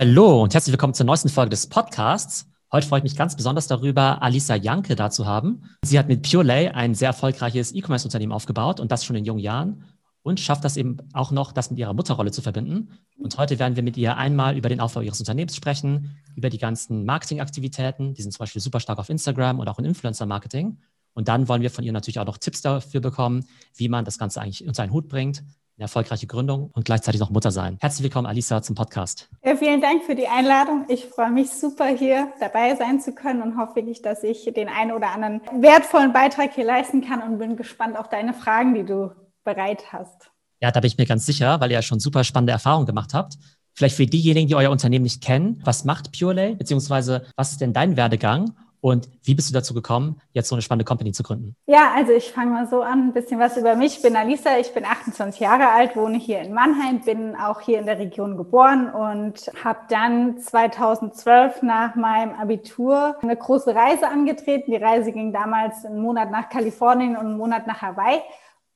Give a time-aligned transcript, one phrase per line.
[0.00, 2.46] Hallo und herzlich willkommen zur neuesten Folge des Podcasts.
[2.70, 5.64] Heute freue ich mich ganz besonders darüber, Alisa Janke da zu haben.
[5.84, 9.82] Sie hat mit PureLay ein sehr erfolgreiches E-Commerce-Unternehmen aufgebaut und das schon in jungen Jahren
[10.22, 12.90] und schafft das eben auch noch, das mit ihrer Mutterrolle zu verbinden.
[13.18, 16.58] Und heute werden wir mit ihr einmal über den Aufbau ihres Unternehmens sprechen, über die
[16.58, 20.78] ganzen Marketingaktivitäten, die sind zum Beispiel super stark auf Instagram und auch in Influencer-Marketing.
[21.14, 24.16] Und dann wollen wir von ihr natürlich auch noch Tipps dafür bekommen, wie man das
[24.16, 25.42] Ganze eigentlich unter einen Hut bringt
[25.78, 27.78] eine erfolgreiche Gründung und gleichzeitig noch Mutter sein.
[27.80, 29.28] Herzlich willkommen, Alisa, zum Podcast.
[29.44, 30.84] Ja, vielen Dank für die Einladung.
[30.88, 34.68] Ich freue mich super, hier dabei sein zu können und hoffe wirklich, dass ich den
[34.68, 38.84] einen oder anderen wertvollen Beitrag hier leisten kann und bin gespannt auf deine Fragen, die
[38.84, 39.12] du
[39.44, 40.32] bereit hast.
[40.60, 43.14] Ja, da bin ich mir ganz sicher, weil ihr ja schon super spannende Erfahrungen gemacht
[43.14, 43.34] habt.
[43.72, 47.72] Vielleicht für diejenigen, die euer Unternehmen nicht kennen, was macht PureLay, beziehungsweise was ist denn
[47.72, 51.56] dein Werdegang und wie bist du dazu gekommen, jetzt so eine spannende Company zu gründen?
[51.66, 53.96] Ja, also ich fange mal so an, ein bisschen was über mich.
[53.96, 57.80] Ich bin Alisa, ich bin 28 Jahre alt, wohne hier in Mannheim, bin auch hier
[57.80, 64.70] in der Region geboren und habe dann 2012 nach meinem Abitur eine große Reise angetreten.
[64.70, 68.20] Die Reise ging damals einen Monat nach Kalifornien und einen Monat nach Hawaii.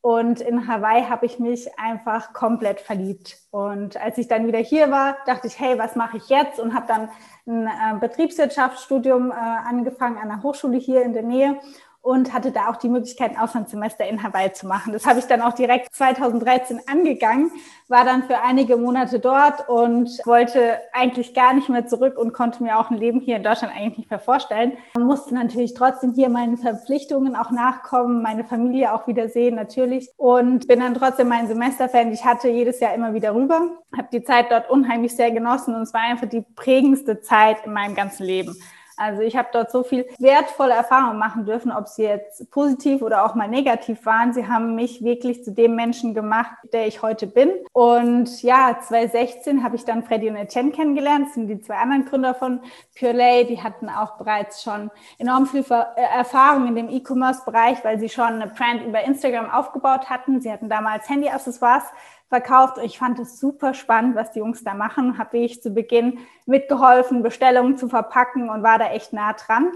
[0.03, 3.39] Und in Hawaii habe ich mich einfach komplett verliebt.
[3.53, 6.59] Und als ich dann wieder hier war, dachte ich, hey, was mache ich jetzt?
[6.59, 7.09] Und habe dann
[7.47, 11.61] ein äh, Betriebswirtschaftsstudium äh, angefangen an der Hochschule hier in der Nähe
[12.03, 14.92] und hatte da auch die Möglichkeit, ein Auslandssemester in Hawaii zu machen.
[14.92, 17.53] Das habe ich dann auch direkt 2013 angegangen,
[17.89, 22.62] war dann für einige Monate dort und wollte eigentlich gar nicht mehr zurück und konnte
[22.62, 24.72] mir auch ein Leben hier in Deutschland eigentlich nicht mehr vorstellen.
[24.94, 30.11] Man musste natürlich trotzdem hier meinen Verpflichtungen auch nachkommen, meine Familie auch wieder sehen natürlich
[30.16, 32.12] und bin dann trotzdem mein Semesterfan.
[32.12, 35.83] Ich hatte jedes Jahr immer wieder rüber, habe die Zeit dort unheimlich sehr genossen und
[35.83, 38.56] es war einfach die prägendste Zeit in meinem ganzen Leben.
[39.03, 43.25] Also ich habe dort so viel wertvolle Erfahrungen machen dürfen, ob sie jetzt positiv oder
[43.25, 44.33] auch mal negativ waren.
[44.33, 47.50] Sie haben mich wirklich zu dem Menschen gemacht, der ich heute bin.
[47.72, 51.27] Und ja, 2016 habe ich dann Freddy und Etienne kennengelernt.
[51.27, 52.61] Das sind die zwei anderen Gründer von
[52.97, 53.44] PureLay.
[53.44, 58.27] Die hatten auch bereits schon enorm viel äh, Erfahrung in dem E-Commerce-Bereich, weil sie schon
[58.27, 60.41] eine Brand über Instagram aufgebaut hatten.
[60.41, 61.84] Sie hatten damals Handy-Accessoires
[62.32, 62.78] verkauft.
[62.82, 65.19] Ich fand es super spannend, was die Jungs da machen.
[65.19, 69.70] Habe ich zu Beginn mitgeholfen, Bestellungen zu verpacken und war da echt nah dran.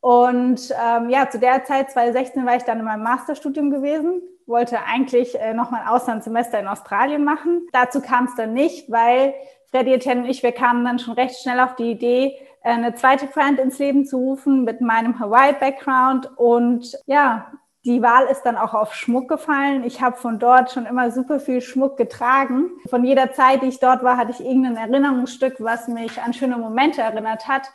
[0.00, 4.78] Und ähm, ja, zu der Zeit, 2016, war ich dann in meinem Masterstudium gewesen, wollte
[4.84, 7.66] eigentlich äh, noch mal ein Auslandssemester in Australien machen.
[7.72, 9.34] Dazu kam es dann nicht, weil
[9.72, 12.94] Freddy Etienne und ich, wir kamen dann schon recht schnell auf die Idee, äh, eine
[12.94, 16.38] zweite Brand ins Leben zu rufen mit meinem Hawaii-Background.
[16.38, 17.50] Und ja,
[17.86, 19.84] die Wahl ist dann auch auf Schmuck gefallen.
[19.84, 22.70] Ich habe von dort schon immer super viel Schmuck getragen.
[22.90, 26.58] Von jeder Zeit, die ich dort war, hatte ich irgendein Erinnerungsstück, was mich an schöne
[26.58, 27.70] Momente erinnert hat.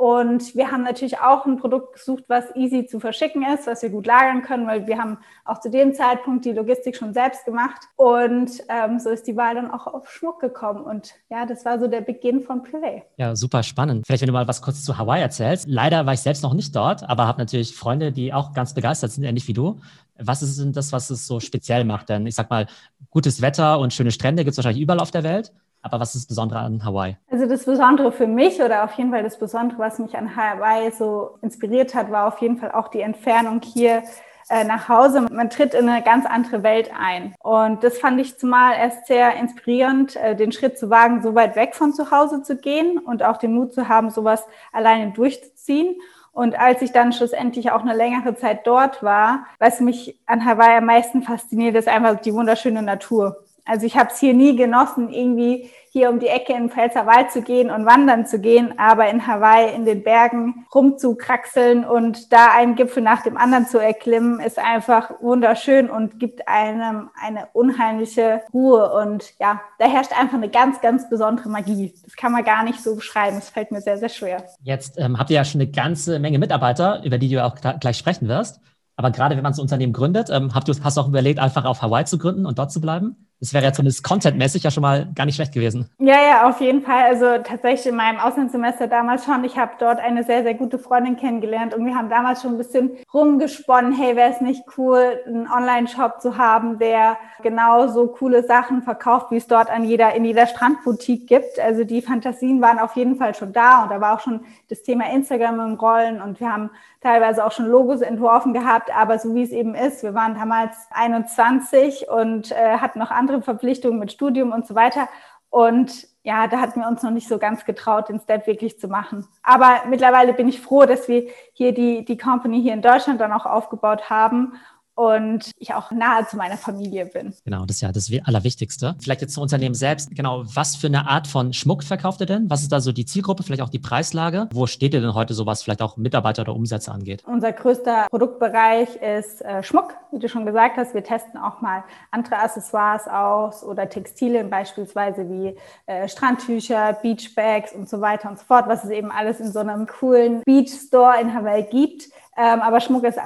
[0.00, 3.90] Und wir haben natürlich auch ein Produkt gesucht, was easy zu verschicken ist, was wir
[3.90, 7.82] gut lagern können, weil wir haben auch zu dem Zeitpunkt die Logistik schon selbst gemacht.
[7.96, 10.84] Und ähm, so ist die Wahl dann auch auf Schmuck gekommen.
[10.84, 13.02] Und ja, das war so der Beginn von Play.
[13.18, 14.06] Ja, super spannend.
[14.06, 15.68] Vielleicht, wenn du mal was kurz zu Hawaii erzählst.
[15.68, 19.10] Leider war ich selbst noch nicht dort, aber habe natürlich Freunde, die auch ganz begeistert
[19.10, 19.82] sind, ähnlich wie du.
[20.18, 22.08] Was ist denn das, was es so speziell macht?
[22.08, 22.68] Denn ich sag mal,
[23.10, 25.52] gutes Wetter und schöne Strände gibt es wahrscheinlich überall auf der Welt.
[25.82, 27.16] Aber was ist das Besondere an Hawaii?
[27.30, 30.90] Also das Besondere für mich oder auf jeden Fall das Besondere, was mich an Hawaii
[30.90, 34.02] so inspiriert hat, war auf jeden Fall auch die Entfernung hier
[34.50, 35.22] äh, nach Hause.
[35.22, 37.34] Man tritt in eine ganz andere Welt ein.
[37.38, 41.56] Und das fand ich zumal erst sehr inspirierend, äh, den Schritt zu wagen, so weit
[41.56, 45.96] weg von zu Hause zu gehen und auch den Mut zu haben, sowas alleine durchzuziehen.
[46.32, 50.78] Und als ich dann schlussendlich auch eine längere Zeit dort war, was mich an Hawaii
[50.78, 53.44] am meisten fasziniert, ist einfach die wunderschöne Natur.
[53.64, 57.32] Also ich habe es hier nie genossen, irgendwie hier um die Ecke in den Pfälzerwald
[57.32, 62.52] zu gehen und wandern zu gehen, aber in Hawaii in den Bergen rumzukraxeln und da
[62.56, 68.42] einen Gipfel nach dem anderen zu erklimmen, ist einfach wunderschön und gibt einem eine unheimliche
[68.54, 68.92] Ruhe.
[69.02, 71.92] Und ja, da herrscht einfach eine ganz, ganz besondere Magie.
[72.04, 73.38] Das kann man gar nicht so beschreiben.
[73.38, 74.44] Es fällt mir sehr, sehr schwer.
[74.62, 77.98] Jetzt ähm, habt ihr ja schon eine ganze Menge Mitarbeiter, über die du auch gleich
[77.98, 78.60] sprechen wirst.
[78.94, 81.40] Aber gerade wenn man so ein Unternehmen gründet, ähm, habt du, hast du auch überlegt,
[81.40, 83.29] einfach auf Hawaii zu gründen und dort zu bleiben?
[83.40, 85.88] Das wäre ja zumindest contentmäßig ja schon mal gar nicht schlecht gewesen.
[85.98, 87.04] Ja, ja, auf jeden Fall.
[87.04, 89.44] Also tatsächlich in meinem Auslandssemester damals schon.
[89.44, 92.58] Ich habe dort eine sehr, sehr gute Freundin kennengelernt und wir haben damals schon ein
[92.58, 98.82] bisschen rumgesponnen, hey, wäre es nicht cool, einen Online-Shop zu haben, der genauso coole Sachen
[98.82, 101.58] verkauft, wie es dort an jeder, in jeder Strandboutique gibt.
[101.58, 104.82] Also die Fantasien waren auf jeden Fall schon da und da war auch schon das
[104.82, 106.70] Thema Instagram im Rollen und wir haben
[107.00, 110.76] teilweise auch schon Logos entworfen gehabt, aber so wie es eben ist, wir waren damals
[110.90, 115.08] 21 und äh, hatten noch andere Verpflichtungen mit Studium und so weiter.
[115.48, 118.88] Und ja, da hatten wir uns noch nicht so ganz getraut, den Step wirklich zu
[118.88, 119.26] machen.
[119.42, 123.32] Aber mittlerweile bin ich froh, dass wir hier die, die Company hier in Deutschland dann
[123.32, 124.54] auch aufgebaut haben
[125.00, 127.32] und ich auch nahe zu meiner Familie bin.
[127.46, 128.96] Genau, das ist ja das Allerwichtigste.
[129.00, 130.14] Vielleicht jetzt zum Unternehmen selbst.
[130.14, 132.50] Genau, was für eine Art von Schmuck verkauft ihr denn?
[132.50, 134.50] Was ist da so die Zielgruppe, vielleicht auch die Preislage?
[134.52, 137.24] Wo steht ihr denn heute so, was vielleicht auch Mitarbeiter oder Umsätze angeht?
[137.26, 140.92] Unser größter Produktbereich ist äh, Schmuck, wie du schon gesagt hast.
[140.92, 145.56] Wir testen auch mal andere Accessoires aus oder Textilien beispielsweise wie
[145.86, 149.60] äh, Strandtücher, Beachbags und so weiter und so fort, was es eben alles in so
[149.60, 152.10] einem coolen Beach Store in Hawaii gibt.
[152.36, 153.18] Ähm, aber Schmuck ist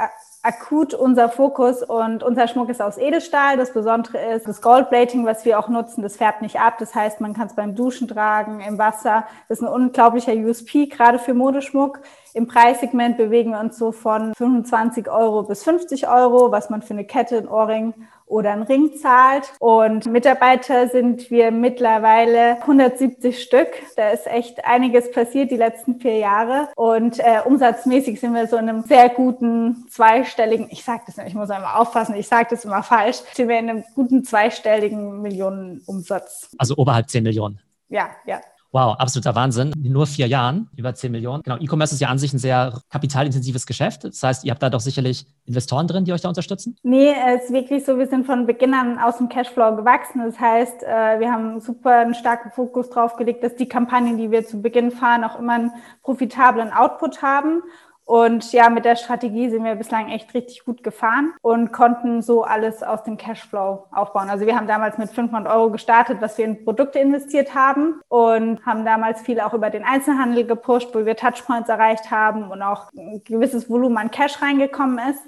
[0.45, 3.57] akut unser Fokus und unser Schmuck ist aus Edelstahl.
[3.57, 6.75] Das Besondere ist das Goldplating, was wir auch nutzen, das färbt nicht ab.
[6.79, 9.27] Das heißt, man kann es beim Duschen tragen, im Wasser.
[9.49, 12.01] Das ist ein unglaublicher USP, gerade für Modeschmuck.
[12.37, 16.93] Im Preissegment bewegen wir uns so von 25 Euro bis 50 Euro, was man für
[16.93, 17.95] eine Kette, ein Ohrring
[18.27, 19.53] oder einen Ring zahlt.
[19.61, 23.69] Und Mitarbeiter sind wir mittlerweile 170 Stück.
[23.97, 26.71] Da ist echt einiges passiert die letzten vier Jahre.
[26.75, 31.29] Und äh, umsatzmäßig sind wir so in einem sehr guten zweistelligen, ich sage das nicht,
[31.29, 35.23] ich muss einmal aufpassen, ich sage das immer falsch, sind wir in einem guten zweistelligen
[35.23, 36.51] Millionenumsatz.
[36.59, 37.61] Also oberhalb 10 Millionen.
[37.89, 38.41] Ja, ja.
[38.75, 39.73] Wow, absoluter Wahnsinn.
[39.85, 41.45] In nur vier Jahren über 10 Millionen.
[41.45, 44.03] Genau, E-Commerce ist ja an sich ein sehr kapitalintensives Geschäft.
[44.03, 46.77] Das heißt, ihr habt da doch sicherlich Investoren drin, die euch da unterstützen?
[46.83, 50.23] Nee, es ist wirklich so, wir sind von Beginn an aus dem Cashflow gewachsen.
[50.25, 54.33] Das heißt, äh, wir haben super einen starken Fokus drauf gelegt, dass die Kampagnen, die
[54.33, 55.71] wir zu Beginn fahren, auch immer einen
[56.03, 57.63] profitablen Output haben.
[58.05, 62.43] Und ja, mit der Strategie sind wir bislang echt richtig gut gefahren und konnten so
[62.45, 64.29] alles aus dem Cashflow aufbauen.
[64.29, 68.65] Also wir haben damals mit 500 Euro gestartet, was wir in Produkte investiert haben und
[68.67, 72.91] haben damals viel auch über den Einzelhandel gepusht, wo wir Touchpoints erreicht haben und auch
[72.93, 75.23] ein gewisses Volumen an Cash reingekommen ist.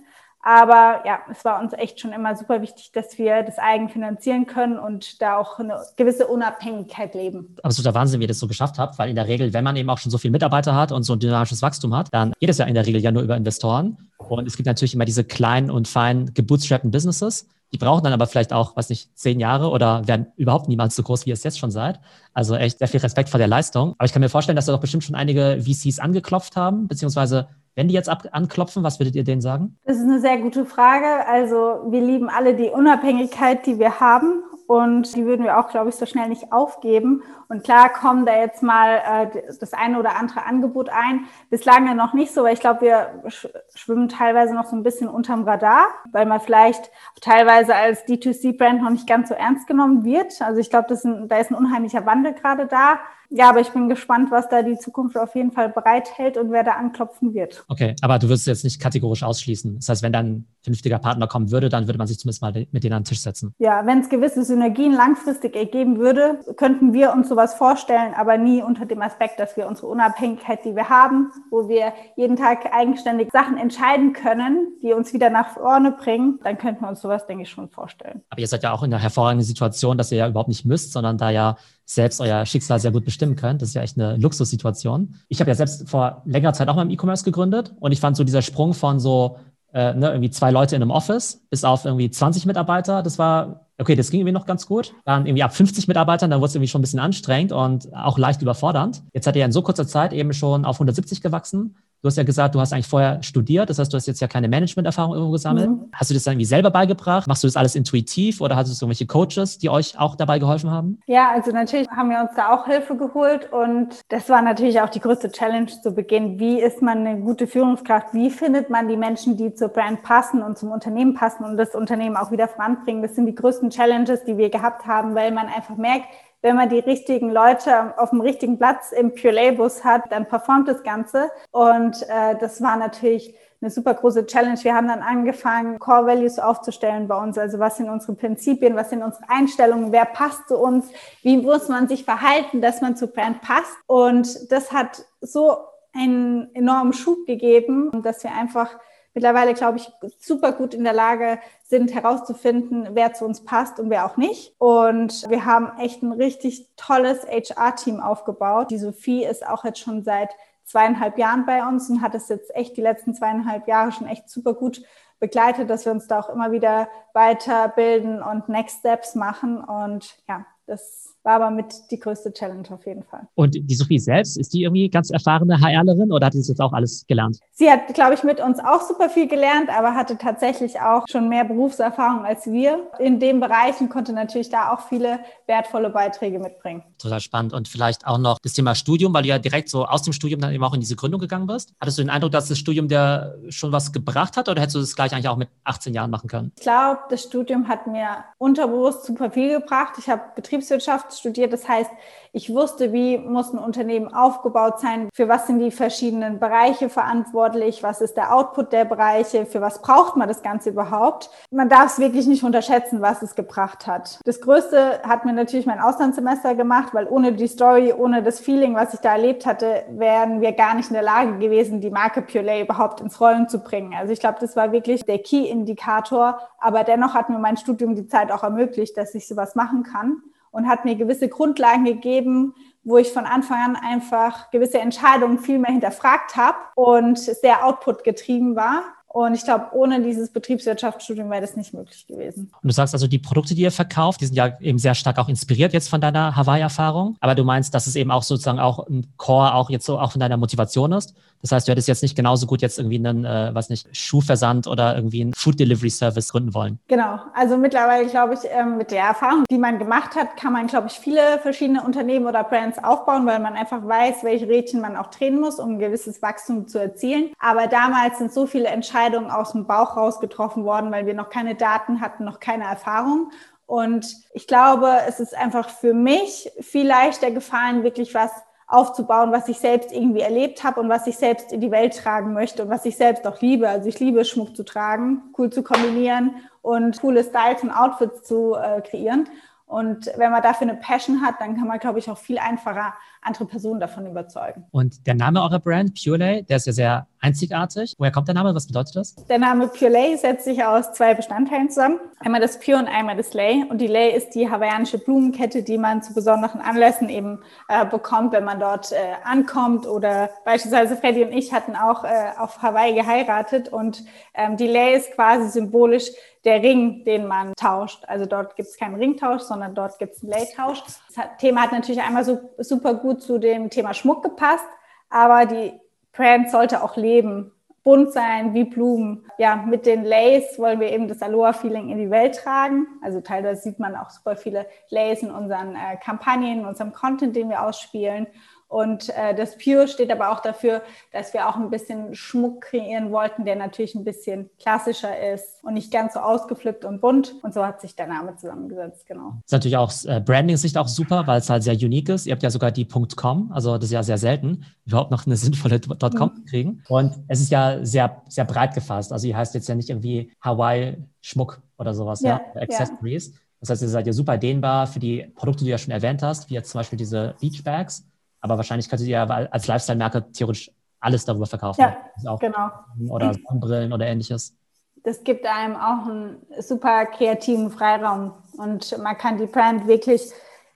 [0.46, 4.46] Aber ja, es war uns echt schon immer super wichtig, dass wir das eigen finanzieren
[4.46, 7.56] können und da auch eine gewisse Unabhängigkeit leben.
[7.64, 9.90] Absoluter Wahnsinn, wie ihr das so geschafft habt, weil in der Regel, wenn man eben
[9.90, 12.58] auch schon so viele Mitarbeiter hat und so ein dynamisches Wachstum hat, dann geht es
[12.58, 14.08] ja in der Regel ja nur über Investoren.
[14.18, 17.48] Und es gibt natürlich immer diese kleinen und feinen gebootstrappten Businesses.
[17.72, 21.02] Die brauchen dann aber vielleicht auch, weiß nicht, zehn Jahre oder werden überhaupt niemals so
[21.02, 21.98] groß, wie ihr es jetzt schon seid.
[22.34, 23.96] Also echt sehr viel Respekt vor der Leistung.
[23.98, 27.48] Aber ich kann mir vorstellen, dass da doch bestimmt schon einige VCs angeklopft haben, beziehungsweise
[27.76, 29.78] wenn die jetzt ab, anklopfen, was würdet ihr denen sagen?
[29.84, 31.28] Das ist eine sehr gute Frage.
[31.28, 35.90] Also wir lieben alle die Unabhängigkeit, die wir haben und die würden wir auch, glaube
[35.90, 37.22] ich, so schnell nicht aufgeben.
[37.48, 41.26] Und klar kommen da jetzt mal äh, das eine oder andere Angebot ein.
[41.50, 44.82] Bislang ja noch nicht so, weil ich glaube, wir sch schwimmen teilweise noch so ein
[44.82, 46.90] bisschen unterm Radar, weil man vielleicht
[47.20, 50.40] teilweise als D2C-Brand noch nicht ganz so ernst genommen wird.
[50.40, 52.98] Also ich glaube, da ist ein unheimlicher Wandel gerade da.
[53.30, 56.64] Ja, aber ich bin gespannt, was da die Zukunft auf jeden Fall bereithält und wer
[56.64, 57.64] da anklopfen wird.
[57.68, 59.76] Okay, aber du würdest jetzt nicht kategorisch ausschließen.
[59.76, 62.66] Das heißt, wenn dann ein vernünftiger Partner kommen würde, dann würde man sich zumindest mal
[62.70, 63.54] mit denen an den Tisch setzen.
[63.58, 68.62] Ja, wenn es gewisse Synergien langfristig ergeben würde, könnten wir uns sowas vorstellen, aber nie
[68.62, 73.30] unter dem Aspekt, dass wir unsere Unabhängigkeit, die wir haben, wo wir jeden Tag eigenständig
[73.32, 77.44] Sachen entscheiden können, die uns wieder nach vorne bringen, dann könnten wir uns sowas, denke
[77.44, 78.22] ich, schon vorstellen.
[78.30, 80.92] Aber ihr seid ja auch in einer hervorragenden Situation, dass ihr ja überhaupt nicht müsst,
[80.92, 81.56] sondern da ja
[81.86, 83.62] selbst euer Schicksal sehr gut bestimmen könnt.
[83.62, 85.14] Das ist ja echt eine Luxussituation.
[85.28, 88.16] Ich habe ja selbst vor längerer Zeit auch mal im E-Commerce gegründet und ich fand
[88.16, 89.38] so dieser Sprung von so
[89.72, 93.66] äh, ne, irgendwie zwei Leute in einem Office bis auf irgendwie 20 Mitarbeiter, das war,
[93.78, 94.94] okay, das ging irgendwie noch ganz gut.
[95.04, 98.16] Dann irgendwie ab 50 Mitarbeitern, dann wurde es irgendwie schon ein bisschen anstrengend und auch
[98.18, 99.02] leicht überfordernd.
[99.12, 101.76] Jetzt er ja in so kurzer Zeit eben schon auf 170 gewachsen.
[102.02, 104.28] Du hast ja gesagt, du hast eigentlich vorher studiert, das heißt, du hast jetzt ja
[104.28, 105.70] keine Management-Erfahrung irgendwo gesammelt.
[105.70, 105.86] Mhm.
[105.92, 107.26] Hast du das dann irgendwie selber beigebracht?
[107.26, 110.70] Machst du das alles intuitiv oder hast du irgendwelche Coaches, die euch auch dabei geholfen
[110.70, 111.00] haben?
[111.06, 114.88] Ja, also natürlich haben wir uns da auch Hilfe geholt und das war natürlich auch
[114.88, 116.38] die größte Challenge zu Beginn.
[116.38, 118.12] Wie ist man eine gute Führungskraft?
[118.12, 121.74] Wie findet man die Menschen, die zur Brand passen und zum Unternehmen passen und das
[121.74, 123.02] Unternehmen auch wieder voranbringen?
[123.02, 126.06] Das sind die größten Challenges, die wir gehabt haben, weil man einfach merkt,
[126.46, 130.68] wenn man die richtigen Leute auf dem richtigen Platz im Pure Labus hat, dann performt
[130.68, 131.28] das Ganze.
[131.50, 134.56] Und äh, das war natürlich eine super große Challenge.
[134.62, 137.36] Wir haben dann angefangen, Core Values aufzustellen bei uns.
[137.36, 140.86] Also was sind unsere Prinzipien, was sind unsere Einstellungen, wer passt zu uns,
[141.22, 143.76] wie muss man sich verhalten, dass man zu Brand passt.
[143.88, 145.56] Und das hat so
[145.92, 148.70] einen enormen Schub gegeben, dass wir einfach
[149.16, 153.88] mittlerweile, glaube ich, super gut in der Lage sind, herauszufinden, wer zu uns passt und
[153.88, 154.54] wer auch nicht.
[154.58, 158.70] Und wir haben echt ein richtig tolles HR-Team aufgebaut.
[158.70, 162.54] Die Sophie ist auch jetzt schon seit zweieinhalb Jahren bei uns und hat es jetzt
[162.54, 164.82] echt die letzten zweieinhalb Jahre schon echt super gut
[165.18, 169.64] begleitet, dass wir uns da auch immer wieder weiterbilden und Next Steps machen.
[169.64, 173.26] Und ja, das war aber mit die größte Challenge auf jeden Fall.
[173.34, 176.60] Und die Sophie selbst, ist die irgendwie ganz erfahrene HRlerin oder hat sie das jetzt
[176.60, 177.40] auch alles gelernt?
[177.52, 181.28] Sie hat, glaube ich, mit uns auch super viel gelernt, aber hatte tatsächlich auch schon
[181.28, 185.18] mehr Berufserfahrung als wir in dem Bereich und konnte natürlich da auch viele
[185.48, 186.84] wertvolle Beiträge mitbringen.
[186.98, 187.52] Total spannend.
[187.52, 190.40] Und vielleicht auch noch das Thema Studium, weil du ja direkt so aus dem Studium
[190.40, 191.72] dann eben auch in diese Gründung gegangen bist.
[191.80, 194.80] Hattest du den Eindruck, dass das Studium dir schon was gebracht hat oder hättest du
[194.80, 196.52] das gleich eigentlich auch mit 18 Jahren machen können?
[196.56, 199.94] Ich glaube, das Studium hat mir unterbewusst super viel gebracht.
[199.98, 201.52] Ich habe Betriebswirtschaft studiert.
[201.52, 201.90] Das heißt,
[202.36, 207.82] ich wusste, wie muss ein Unternehmen aufgebaut sein, für was sind die verschiedenen Bereiche verantwortlich,
[207.82, 211.30] was ist der Output der Bereiche, für was braucht man das Ganze überhaupt.
[211.50, 214.20] Man darf es wirklich nicht unterschätzen, was es gebracht hat.
[214.26, 218.74] Das Größte hat mir natürlich mein Auslandssemester gemacht, weil ohne die Story, ohne das Feeling,
[218.74, 222.20] was ich da erlebt hatte, wären wir gar nicht in der Lage gewesen, die Marke
[222.20, 223.94] Pure überhaupt ins Rollen zu bringen.
[223.98, 228.06] Also ich glaube, das war wirklich der Key-Indikator, aber dennoch hat mir mein Studium die
[228.06, 230.22] Zeit auch ermöglicht, dass ich sowas machen kann
[230.56, 235.58] und hat mir gewisse Grundlagen gegeben, wo ich von Anfang an einfach gewisse Entscheidungen viel
[235.58, 238.82] mehr hinterfragt habe und sehr output getrieben war.
[239.08, 242.50] Und ich glaube, ohne dieses Betriebswirtschaftsstudium wäre das nicht möglich gewesen.
[242.62, 245.18] Und du sagst also, die Produkte, die ihr verkauft, die sind ja eben sehr stark
[245.18, 247.16] auch inspiriert jetzt von deiner Hawaii-Erfahrung.
[247.20, 250.12] Aber du meinst, dass es eben auch sozusagen auch ein Core auch jetzt so auch
[250.12, 251.14] von deiner Motivation ist.
[251.42, 254.66] Das heißt, du hättest jetzt nicht genauso gut jetzt irgendwie einen, äh, was nicht, Schuhversand
[254.66, 256.78] oder irgendwie einen Food Delivery Service gründen wollen.
[256.88, 257.20] Genau.
[257.34, 260.88] Also mittlerweile glaube ich, ähm, mit der Erfahrung, die man gemacht hat, kann man, glaube
[260.88, 265.08] ich, viele verschiedene Unternehmen oder Brands aufbauen, weil man einfach weiß, welche Rädchen man auch
[265.08, 267.30] drehen muss, um ein gewisses Wachstum zu erzielen.
[267.38, 271.30] Aber damals sind so viele Entscheidungen aus dem Bauch raus getroffen worden, weil wir noch
[271.30, 273.30] keine Daten hatten, noch keine Erfahrung.
[273.66, 278.30] Und ich glaube, es ist einfach für mich viel leichter gefallen, wirklich was
[278.66, 282.32] aufzubauen, was ich selbst irgendwie erlebt habe und was ich selbst in die Welt tragen
[282.32, 283.68] möchte und was ich selbst auch liebe.
[283.68, 288.54] Also ich liebe Schmuck zu tragen, cool zu kombinieren und coole Styles und Outfits zu
[288.54, 289.28] äh, kreieren.
[289.66, 292.94] Und wenn man dafür eine Passion hat, dann kann man, glaube ich, auch viel einfacher
[293.26, 294.64] andere Personen davon überzeugen.
[294.70, 297.94] Und der Name eurer Brand, Purelay, der ist ja sehr einzigartig.
[297.98, 298.54] Woher kommt der Name?
[298.54, 299.14] Was bedeutet das?
[299.28, 301.98] Der Name Purelay setzt sich aus zwei Bestandteilen zusammen.
[302.20, 303.64] Einmal das Pure und einmal das Lay.
[303.68, 308.32] Und die Lay ist die hawaiianische Blumenkette, die man zu besonderen Anlässen eben äh, bekommt,
[308.32, 309.86] wenn man dort äh, ankommt.
[309.86, 313.68] Oder beispielsweise Freddy und ich hatten auch äh, auf Hawaii geheiratet.
[313.68, 314.04] Und
[314.34, 316.10] ähm, die Lay ist quasi symbolisch
[316.46, 318.04] der Ring, den man tauscht.
[318.06, 320.80] Also dort gibt es keinen Ringtausch, sondern dort gibt es einen Laytausch.
[320.84, 321.00] Das
[321.38, 324.66] Thema hat natürlich einmal so, super gut zu dem Thema Schmuck gepasst,
[325.10, 325.72] aber die
[326.12, 327.52] Brand sollte auch leben,
[327.86, 329.26] bunt sein wie Blumen.
[329.38, 332.86] Ja, mit den Lays wollen wir eben das Aloha-Feeling in die Welt tragen.
[333.00, 337.36] Also teilweise sieht man auch super viele Lays in unseren äh, Kampagnen, in unserem Content,
[337.36, 338.26] den wir ausspielen.
[338.68, 340.82] Und äh, das Pure steht aber auch dafür,
[341.12, 345.74] dass wir auch ein bisschen Schmuck kreieren wollten, der natürlich ein bisschen klassischer ist und
[345.74, 347.36] nicht ganz so ausgeflippt und bunt.
[347.42, 349.34] Und so hat sich der Name zusammengesetzt, genau.
[349.42, 352.26] Das ist natürlich auch äh, Branding-Sicht auch super, weil es halt sehr unique ist.
[352.26, 355.36] Ihr habt ja sogar die .com, also das ist ja sehr selten, überhaupt noch eine
[355.36, 355.80] sinnvolle
[356.16, 356.44] .com mhm.
[356.46, 356.82] kriegen.
[356.88, 359.12] Und es ist ja sehr, sehr breit gefasst.
[359.12, 363.28] Also ihr heißt jetzt ja nicht irgendwie Hawaii Schmuck oder sowas, ja, ja Accessories.
[363.28, 363.38] Ja.
[363.60, 366.22] Das heißt, ihr seid ja super dehnbar für die Produkte, die du ja schon erwähnt
[366.22, 368.04] hast, wie jetzt zum Beispiel diese Beach Bags
[368.40, 371.80] aber wahrscheinlich könntet ihr als Lifestyle-Marke theoretisch alles darüber verkaufen.
[371.80, 372.70] Ja, auch genau.
[373.08, 374.56] Oder Sonnenbrillen oder ähnliches.
[375.04, 380.32] Das gibt einem auch einen super kreativen Freiraum und man kann die Brand wirklich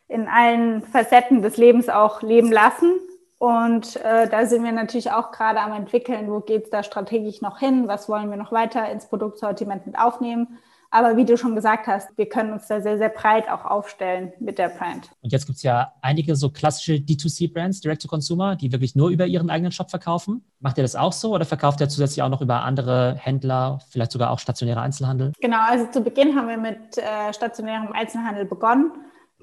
[0.07, 2.93] in allen Facetten des Lebens auch leben lassen.
[3.39, 7.41] Und äh, da sind wir natürlich auch gerade am entwickeln, wo geht es da strategisch
[7.41, 10.59] noch hin, was wollen wir noch weiter ins Produktsortiment mit aufnehmen.
[10.91, 14.33] Aber wie du schon gesagt hast, wir können uns da sehr, sehr breit auch aufstellen
[14.41, 15.11] mit der Brand.
[15.23, 19.51] Und jetzt gibt es ja einige so klassische D2C-Brands, Direct-to-Consumer, die wirklich nur über ihren
[19.51, 20.45] eigenen Shop verkaufen.
[20.59, 24.11] Macht ihr das auch so oder verkauft ihr zusätzlich auch noch über andere Händler, vielleicht
[24.11, 25.33] sogar auch stationäre Einzelhandel?
[25.41, 28.91] Genau, also zu Beginn haben wir mit äh, stationärem Einzelhandel begonnen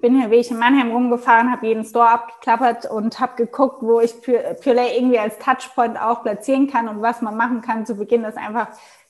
[0.01, 3.99] bin hier wie ich in Mannheim rumgefahren, habe jeden Store abgeklappert und habe geguckt, wo
[3.99, 7.85] ich Purelay irgendwie als Touchpoint auch platzieren kann und was man machen kann.
[7.85, 8.67] Zu Beginn ist einfach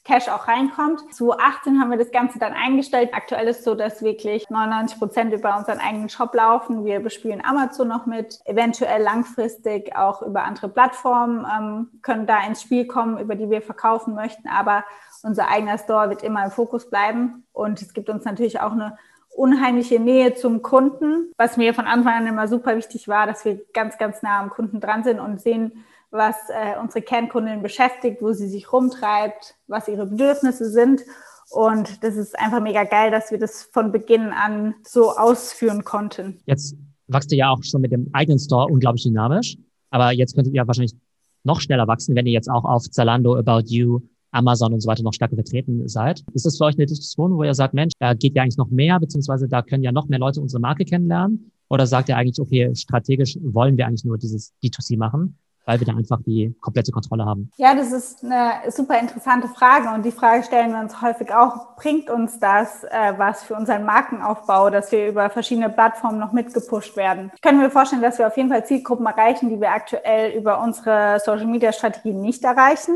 [0.07, 1.01] Cash auch reinkommt.
[1.13, 3.09] 2018 haben wir das Ganze dann eingestellt.
[3.11, 6.85] Aktuell ist es so, dass wirklich 99 Prozent über unseren eigenen Shop laufen.
[6.85, 12.61] Wir bespielen Amazon noch mit, eventuell langfristig auch über andere Plattformen, ähm, können da ins
[12.61, 14.47] Spiel kommen, über die wir verkaufen möchten.
[14.47, 14.85] Aber
[15.23, 17.45] unser eigener Store wird immer im Fokus bleiben.
[17.51, 18.97] Und es gibt uns natürlich auch eine
[19.35, 23.59] unheimliche Nähe zum Kunden, was mir von Anfang an immer super wichtig war, dass wir
[23.73, 28.33] ganz, ganz nah am Kunden dran sind und sehen, was äh, unsere Kernkundin beschäftigt, wo
[28.33, 31.01] sie sich rumtreibt, was ihre Bedürfnisse sind.
[31.49, 36.39] Und das ist einfach mega geil, dass wir das von Beginn an so ausführen konnten.
[36.45, 36.75] Jetzt
[37.07, 39.57] wächst ihr ja auch schon mit dem eigenen Store unglaublich dynamisch.
[39.89, 40.95] Aber jetzt könntet ihr wahrscheinlich
[41.43, 45.03] noch schneller wachsen, wenn ihr jetzt auch auf Zalando, About You, Amazon und so weiter
[45.03, 46.23] noch stärker vertreten seid.
[46.33, 48.69] Ist das für euch eine Diskussion, wo ihr sagt, Mensch, da geht ja eigentlich noch
[48.69, 51.51] mehr, beziehungsweise da können ja noch mehr Leute unsere Marke kennenlernen?
[51.69, 55.37] Oder sagt ihr eigentlich, okay, strategisch wollen wir eigentlich nur dieses D2C machen?
[55.67, 57.51] Weil wir da einfach die komplette Kontrolle haben?
[57.57, 61.75] Ja, das ist eine super interessante Frage und die Frage stellen wir uns häufig auch,
[61.75, 66.95] bringt uns das äh, was für unseren Markenaufbau, dass wir über verschiedene Plattformen noch mitgepusht
[66.95, 67.31] werden?
[67.35, 70.61] Ich könnte mir vorstellen, dass wir auf jeden Fall Zielgruppen erreichen, die wir aktuell über
[70.61, 72.95] unsere Social-Media-Strategie nicht erreichen,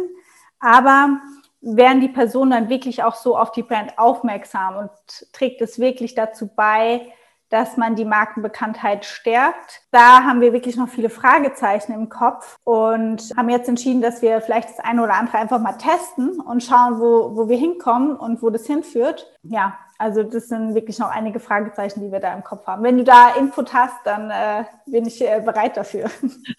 [0.62, 1.20] aber
[1.60, 4.90] werden die Personen dann wirklich auch so auf die Brand aufmerksam und
[5.34, 7.12] trägt es wirklich dazu bei,
[7.52, 9.82] dass man die Markenbekanntheit stärkt.
[9.92, 14.42] Da haben wir wirklich noch viele Fragezeichen im Kopf und haben jetzt entschieden, dass wir
[14.42, 18.42] vielleicht das eine oder andere einfach mal testen und schauen, wo, wo wir hinkommen und
[18.42, 19.28] wo das hinführt.
[19.44, 22.84] Ja, also das sind wirklich noch einige Fragezeichen, die wir da im Kopf haben.
[22.84, 26.10] Wenn du da Input hast, dann äh, bin ich äh, bereit dafür.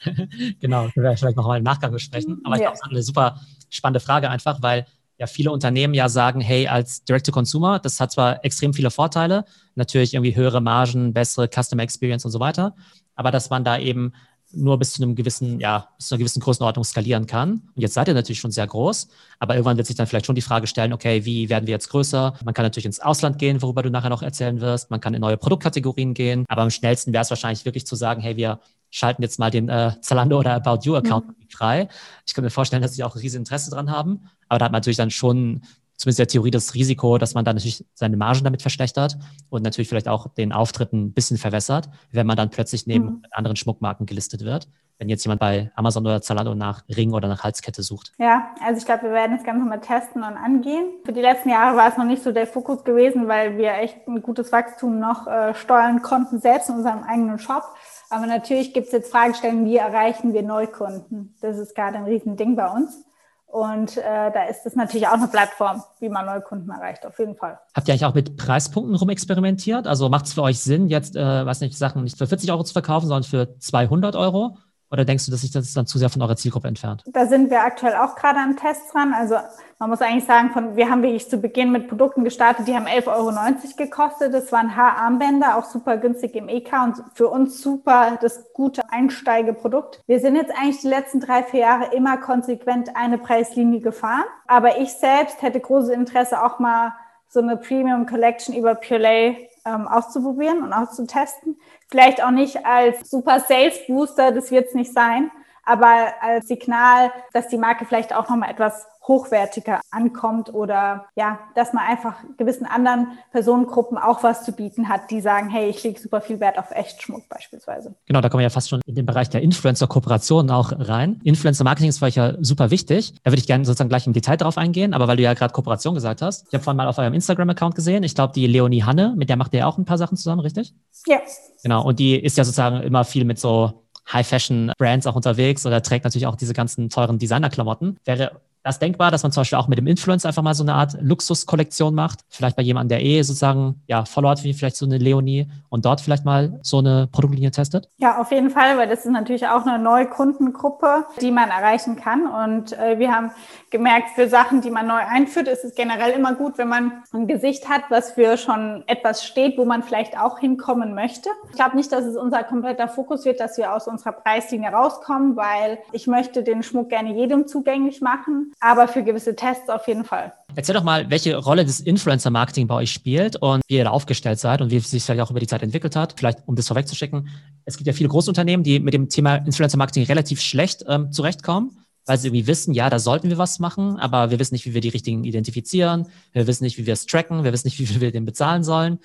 [0.61, 2.41] genau, können wir vielleicht noch mal im Nachgang besprechen.
[2.45, 2.69] Aber ich ja.
[2.69, 4.87] glaube, es ist eine super spannende Frage einfach, weil
[5.23, 9.45] ja viele Unternehmen ja sagen, hey, als Direct-to-Consumer, das hat zwar extrem viele Vorteile,
[9.77, 12.75] natürlich irgendwie höhere Margen, bessere Customer Experience und so weiter,
[13.15, 14.13] aber dass man da eben
[14.55, 17.71] nur bis zu einem gewissen, ja, bis zu einer gewissen Größenordnung skalieren kann.
[17.75, 20.35] Und jetzt seid ihr natürlich schon sehr groß, aber irgendwann wird sich dann vielleicht schon
[20.35, 22.35] die Frage stellen, okay, wie werden wir jetzt größer?
[22.45, 24.91] Man kann natürlich ins Ausland gehen, worüber du nachher noch erzählen wirst.
[24.91, 28.21] Man kann in neue Produktkategorien gehen, aber am schnellsten wäre es wahrscheinlich wirklich zu sagen,
[28.21, 28.59] hey, wir
[28.93, 31.35] schalten jetzt mal den äh, Zalando oder About You Account mhm.
[31.51, 31.89] frei.
[32.27, 34.73] Ich kann mir vorstellen, dass sie auch ein riesiges Interesse dran haben, aber da hat
[34.73, 35.63] man natürlich dann schon
[36.03, 39.17] zumindest der Theorie das Risiko, dass man dann natürlich seine Margen damit verschlechtert
[39.51, 43.23] und natürlich vielleicht auch den Auftritt ein bisschen verwässert, wenn man dann plötzlich neben mhm.
[43.31, 44.69] anderen Schmuckmarken gelistet wird.
[44.99, 48.13] Wenn jetzt jemand bei Amazon oder Zalando nach Ring oder nach Halskette sucht.
[48.19, 50.87] Ja, also ich glaube, wir werden das Ganze mal testen und angehen.
[51.05, 54.07] Für die letzten Jahre war es noch nicht so der Fokus gewesen, weil wir echt
[54.07, 57.65] ein gutes Wachstum noch äh, steuern konnten, selbst in unserem eigenen Shop.
[58.13, 61.35] Aber natürlich gibt es jetzt Fragestellungen, wie erreichen wir Neukunden?
[61.41, 63.07] Das ist gerade ein Riesending bei uns.
[63.47, 67.19] Und äh, da ist es natürlich auch eine Plattform, wie man neue Kunden erreicht, auf
[67.19, 67.59] jeden Fall.
[67.75, 69.87] Habt ihr eigentlich auch mit Preispunkten rumexperimentiert?
[69.87, 72.65] Also macht es für euch Sinn, jetzt, äh, weiß nicht, Sachen nicht für 40 Euro
[72.65, 74.59] zu verkaufen, sondern für 200 Euro?
[74.93, 77.03] Oder denkst du, dass sich das dann zu sehr von eurer Zielgruppe entfernt?
[77.07, 79.15] Da sind wir aktuell auch gerade am Test dran.
[79.15, 79.37] Also
[79.79, 82.87] man muss eigentlich sagen, von, wir haben wirklich zu Beginn mit Produkten gestartet, die haben
[82.87, 84.35] 11,90 Euro gekostet.
[84.35, 90.03] Das waren Haararmbänder, auch super günstig im EK und für uns super das gute Einsteigeprodukt.
[90.07, 94.25] Wir sind jetzt eigentlich die letzten drei, vier Jahre immer konsequent eine Preislinie gefahren.
[94.47, 96.93] Aber ich selbst hätte großes Interesse auch mal
[97.29, 101.57] so eine Premium Collection über Purelay ähm, auszuprobieren und auszutesten.
[101.93, 105.31] Vielleicht auch nicht als super Sales Booster, das wird es nicht sein,
[105.65, 111.73] aber als Signal, dass die Marke vielleicht auch nochmal etwas hochwertiger ankommt oder ja, dass
[111.73, 115.99] man einfach gewissen anderen Personengruppen auch was zu bieten hat, die sagen, hey, ich lege
[115.99, 117.95] super viel Wert auf Echtschmuck beispielsweise.
[118.07, 121.21] Genau, da kommen wir ja fast schon in den Bereich der Influencer-Kooperationen auch rein.
[121.25, 123.15] Influencer-Marketing ist für euch ja super wichtig.
[123.25, 125.53] Da würde ich gerne sozusagen gleich im Detail drauf eingehen, aber weil du ja gerade
[125.53, 128.85] Kooperation gesagt hast, ich habe vorhin mal auf eurem Instagram-Account gesehen, ich glaube, die Leonie
[128.85, 130.75] Hanne, mit der macht ihr ja auch ein paar Sachen zusammen, richtig?
[131.07, 131.19] Ja.
[131.63, 136.05] Genau, und die ist ja sozusagen immer viel mit so High-Fashion-Brands auch unterwegs oder trägt
[136.05, 137.99] natürlich auch diese ganzen teuren Designer-Klamotten.
[138.05, 140.75] Wäre das denkbar, dass man zum Beispiel auch mit dem Influencer einfach mal so eine
[140.75, 142.21] Art Luxuskollektion macht.
[142.29, 145.85] Vielleicht bei jemandem, der eh sozusagen ja Follower hat, wie vielleicht so eine Leonie und
[145.85, 147.89] dort vielleicht mal so eine Produktlinie testet?
[147.99, 151.97] Ja, auf jeden Fall, weil das ist natürlich auch eine neue Kundengruppe, die man erreichen
[151.97, 152.27] kann.
[152.27, 153.33] Und äh, wir haben
[153.71, 157.27] gemerkt, für Sachen, die man neu einführt, ist es generell immer gut, wenn man ein
[157.27, 161.31] Gesicht hat, was für schon etwas steht, wo man vielleicht auch hinkommen möchte.
[161.51, 165.37] Ich glaube nicht, dass es unser kompletter Fokus wird, dass wir aus unserer Preislinie rauskommen,
[165.37, 170.05] weil ich möchte den Schmuck gerne jedem zugänglich machen aber für gewisse Tests auf jeden
[170.05, 170.33] Fall.
[170.55, 174.39] Erzähl doch mal, welche Rolle das Influencer-Marketing bei euch spielt und wie ihr da aufgestellt
[174.39, 176.15] seid und wie es sich vielleicht auch über die Zeit entwickelt hat.
[176.19, 177.29] Vielleicht, um das vorwegzuschicken.
[177.65, 182.19] Es gibt ja viele Großunternehmen, die mit dem Thema Influencer-Marketing relativ schlecht ähm, zurechtkommen, weil
[182.19, 184.81] sie irgendwie wissen, ja, da sollten wir was machen, aber wir wissen nicht, wie wir
[184.81, 186.09] die richtigen identifizieren.
[186.33, 187.45] Wir wissen nicht, wie wir es tracken.
[187.45, 188.99] Wir wissen nicht, wie wir den bezahlen sollen.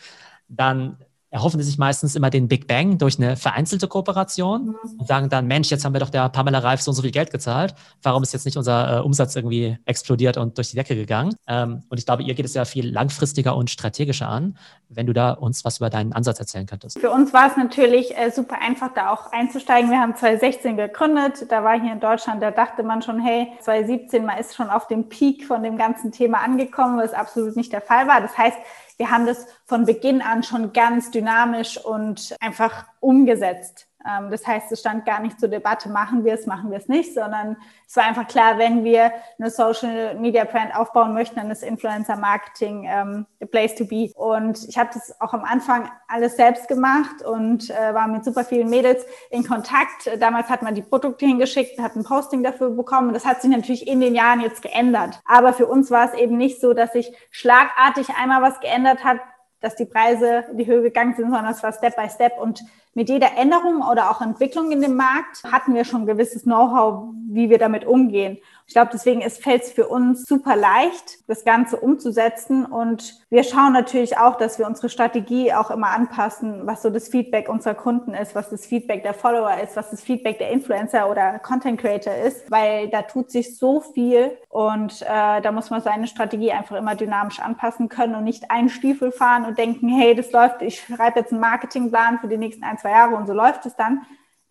[0.49, 0.97] Dann
[1.29, 4.99] erhoffen sie sich meistens immer den Big Bang durch eine vereinzelte Kooperation mhm.
[4.99, 7.11] und sagen dann, Mensch, jetzt haben wir doch der Pamela Reif so und so viel
[7.11, 7.75] Geld gezahlt.
[8.01, 11.35] Warum ist jetzt nicht unser äh, Umsatz irgendwie explodiert und durch die Decke gegangen?
[11.47, 14.57] Ähm, und ich glaube, ihr geht es ja viel langfristiger und strategischer an,
[14.89, 16.99] wenn du da uns was über deinen Ansatz erzählen könntest.
[16.99, 19.91] Für uns war es natürlich äh, super einfach, da auch einzusteigen.
[19.91, 21.45] Wir haben 2016 gegründet.
[21.49, 24.87] Da war hier in Deutschland, da dachte man schon, hey, 2017, man ist schon auf
[24.87, 28.21] dem Peak von dem ganzen Thema angekommen, was absolut nicht der Fall war.
[28.21, 28.57] Das heißt,
[28.97, 33.86] wir haben das von Beginn an schon ganz dynamisch und einfach umgesetzt.
[34.05, 36.87] Ähm, das heißt, es stand gar nicht zur Debatte, machen wir es, machen wir es
[36.87, 37.57] nicht, sondern
[37.87, 42.15] es war einfach klar, wenn wir eine Social Media Brand aufbauen möchten, dann ist Influencer
[42.15, 44.11] Marketing ähm, the place to be.
[44.15, 48.43] Und ich habe das auch am Anfang alles selbst gemacht und äh, war mit super
[48.43, 50.09] vielen Mädels in Kontakt.
[50.19, 53.13] Damals hat man die Produkte hingeschickt, hat ein Posting dafür bekommen.
[53.13, 55.21] Das hat sich natürlich in den Jahren jetzt geändert.
[55.25, 59.17] Aber für uns war es eben nicht so, dass sich schlagartig einmal was geändert hat,
[59.59, 62.63] dass die Preise in die Höhe gegangen sind, sondern es war Step by Step und
[62.97, 67.13] mit jeder Änderung oder auch Entwicklung in dem Markt hatten wir schon ein gewisses Know-how,
[67.29, 68.39] wie wir damit umgehen.
[68.65, 72.65] Ich glaube, deswegen fällt es für uns super leicht, das Ganze umzusetzen.
[72.65, 77.07] Und wir schauen natürlich auch, dass wir unsere Strategie auch immer anpassen, was so das
[77.07, 81.09] Feedback unserer Kunden ist, was das Feedback der Follower ist, was das Feedback der Influencer
[81.09, 85.81] oder Content Creator ist, weil da tut sich so viel und äh, da muss man
[85.81, 90.13] seine Strategie einfach immer dynamisch anpassen können und nicht einen Stiefel fahren und denken, hey,
[90.13, 93.33] das läuft, ich schreibe jetzt einen Marketingplan für die nächsten ein, zwei Jahre und so
[93.33, 94.01] läuft es dann,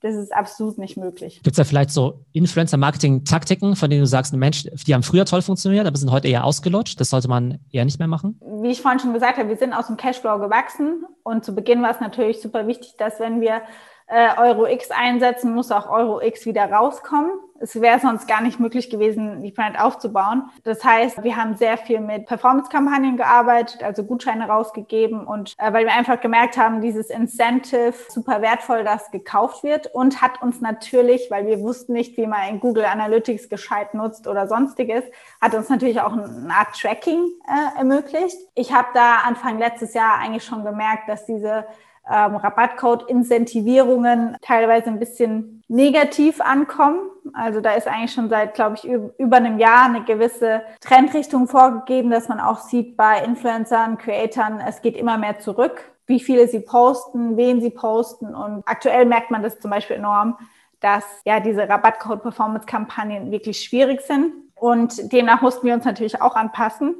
[0.00, 1.36] das ist absolut nicht möglich.
[1.42, 5.42] Gibt es da vielleicht so Influencer-Marketing-Taktiken, von denen du sagst, Mensch, die haben früher toll
[5.42, 7.00] funktioniert, aber sind heute eher ausgelutscht?
[7.00, 8.38] Das sollte man eher nicht mehr machen?
[8.62, 11.82] Wie ich vorhin schon gesagt habe, wir sind aus dem Cashflow gewachsen und zu Beginn
[11.82, 13.62] war es natürlich super wichtig, dass wenn wir
[14.06, 17.30] äh, Euro X einsetzen, muss auch Euro X wieder rauskommen.
[17.60, 20.50] Es wäre sonst gar nicht möglich gewesen, die Brand aufzubauen.
[20.64, 25.86] Das heißt, wir haben sehr viel mit Performance-Kampagnen gearbeitet, also Gutscheine rausgegeben und äh, weil
[25.86, 31.30] wir einfach gemerkt haben, dieses Incentive super wertvoll, dass gekauft wird und hat uns natürlich,
[31.30, 35.04] weil wir wussten nicht, wie man in Google Analytics gescheit nutzt oder sonstiges,
[35.40, 38.36] hat uns natürlich auch eine Art Tracking äh, ermöglicht.
[38.54, 41.66] Ich habe da Anfang letztes Jahr eigentlich schon gemerkt, dass diese
[42.10, 46.98] ähm, Rabattcode-Incentivierungen teilweise ein bisschen negativ ankommen.
[47.34, 52.10] Also da ist eigentlich schon seit, glaube ich, über einem Jahr eine gewisse Trendrichtung vorgegeben,
[52.10, 56.60] dass man auch sieht bei Influencern, Creatoren, es geht immer mehr zurück, wie viele sie
[56.60, 58.32] posten, wen sie posten.
[58.34, 60.38] Und aktuell merkt man das zum Beispiel enorm,
[60.80, 64.32] dass ja diese Rabattcode-Performance-Kampagnen wirklich schwierig sind.
[64.54, 66.94] Und demnach mussten wir uns natürlich auch anpassen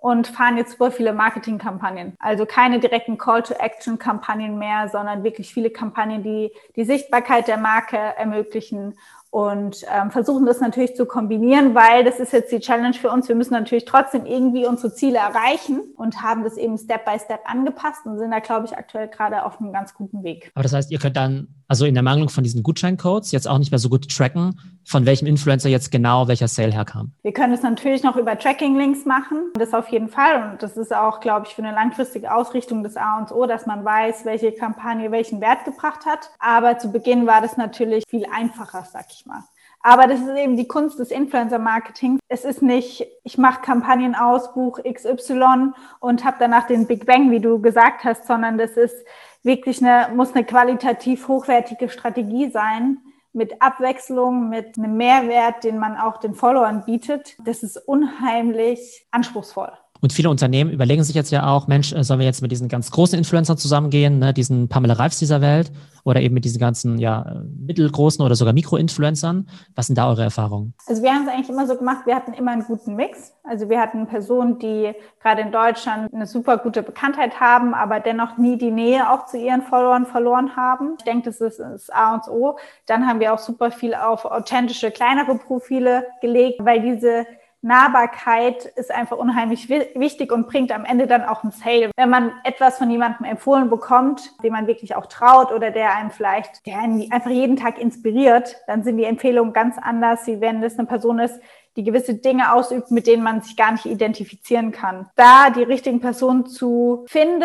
[0.00, 2.14] und fahren jetzt super viele Marketingkampagnen.
[2.18, 8.94] Also keine direkten Call-to-Action-Kampagnen mehr, sondern wirklich viele Kampagnen, die die Sichtbarkeit der Marke ermöglichen
[9.30, 13.28] und ähm, versuchen das natürlich zu kombinieren, weil das ist jetzt die Challenge für uns.
[13.28, 17.40] Wir müssen natürlich trotzdem irgendwie unsere Ziele erreichen und haben das eben Step by Step
[17.44, 20.50] angepasst und sind da, glaube ich, aktuell gerade auf einem ganz guten Weg.
[20.54, 23.58] Aber das heißt, ihr könnt dann also in der Mangelung von diesen Gutscheincodes jetzt auch
[23.58, 27.12] nicht mehr so gut tracken, von welchem Influencer jetzt genau welcher Sale herkam.
[27.22, 30.50] Wir können es natürlich noch über Tracking-Links machen, das auf jeden Fall.
[30.50, 33.66] Und das ist auch, glaube ich, für eine langfristige Ausrichtung des A und O, dass
[33.66, 36.30] man weiß, welche Kampagne welchen Wert gebracht hat.
[36.40, 39.44] Aber zu Beginn war das natürlich viel einfacher, sag ich mal.
[39.82, 42.18] Aber das ist eben die Kunst des Influencer-Marketing.
[42.28, 47.30] Es ist nicht, ich mache Kampagnen aus, Buch XY und habe danach den Big Bang,
[47.30, 48.96] wie du gesagt hast, sondern das ist
[49.42, 52.98] wirklich eine, muss eine qualitativ hochwertige Strategie sein,
[53.32, 57.36] mit Abwechslung, mit einem Mehrwert, den man auch den Followern bietet.
[57.44, 59.70] Das ist unheimlich anspruchsvoll.
[60.00, 62.68] Und viele Unternehmen überlegen sich jetzt ja auch, Mensch, äh, sollen wir jetzt mit diesen
[62.68, 65.70] ganz großen Influencern zusammengehen, ne, diesen Pamela Reifs dieser Welt
[66.04, 69.48] oder eben mit diesen ganzen ja, mittelgroßen oder sogar Mikro-Influencern?
[69.74, 70.74] Was sind da eure Erfahrungen?
[70.86, 73.32] Also wir haben es eigentlich immer so gemacht, wir hatten immer einen guten Mix.
[73.42, 78.38] Also wir hatten Personen, die gerade in Deutschland eine super gute Bekanntheit haben, aber dennoch
[78.38, 80.94] nie die Nähe auch zu ihren Followern verloren haben.
[80.98, 82.56] Ich denke, das ist das A und O.
[82.86, 87.26] Dann haben wir auch super viel auf authentische, kleinere Profile gelegt, weil diese
[87.62, 91.90] Nahbarkeit ist einfach unheimlich wichtig und bringt am Ende dann auch ein Sale.
[91.96, 96.10] Wenn man etwas von jemandem empfohlen bekommt, dem man wirklich auch traut oder der einem
[96.10, 100.62] vielleicht, der einen einfach jeden Tag inspiriert, dann sind die Empfehlungen ganz anders, wie wenn
[100.62, 101.38] das eine Person ist,
[101.76, 105.08] die gewisse Dinge ausübt, mit denen man sich gar nicht identifizieren kann.
[105.16, 107.44] Da die richtigen Personen zu finden,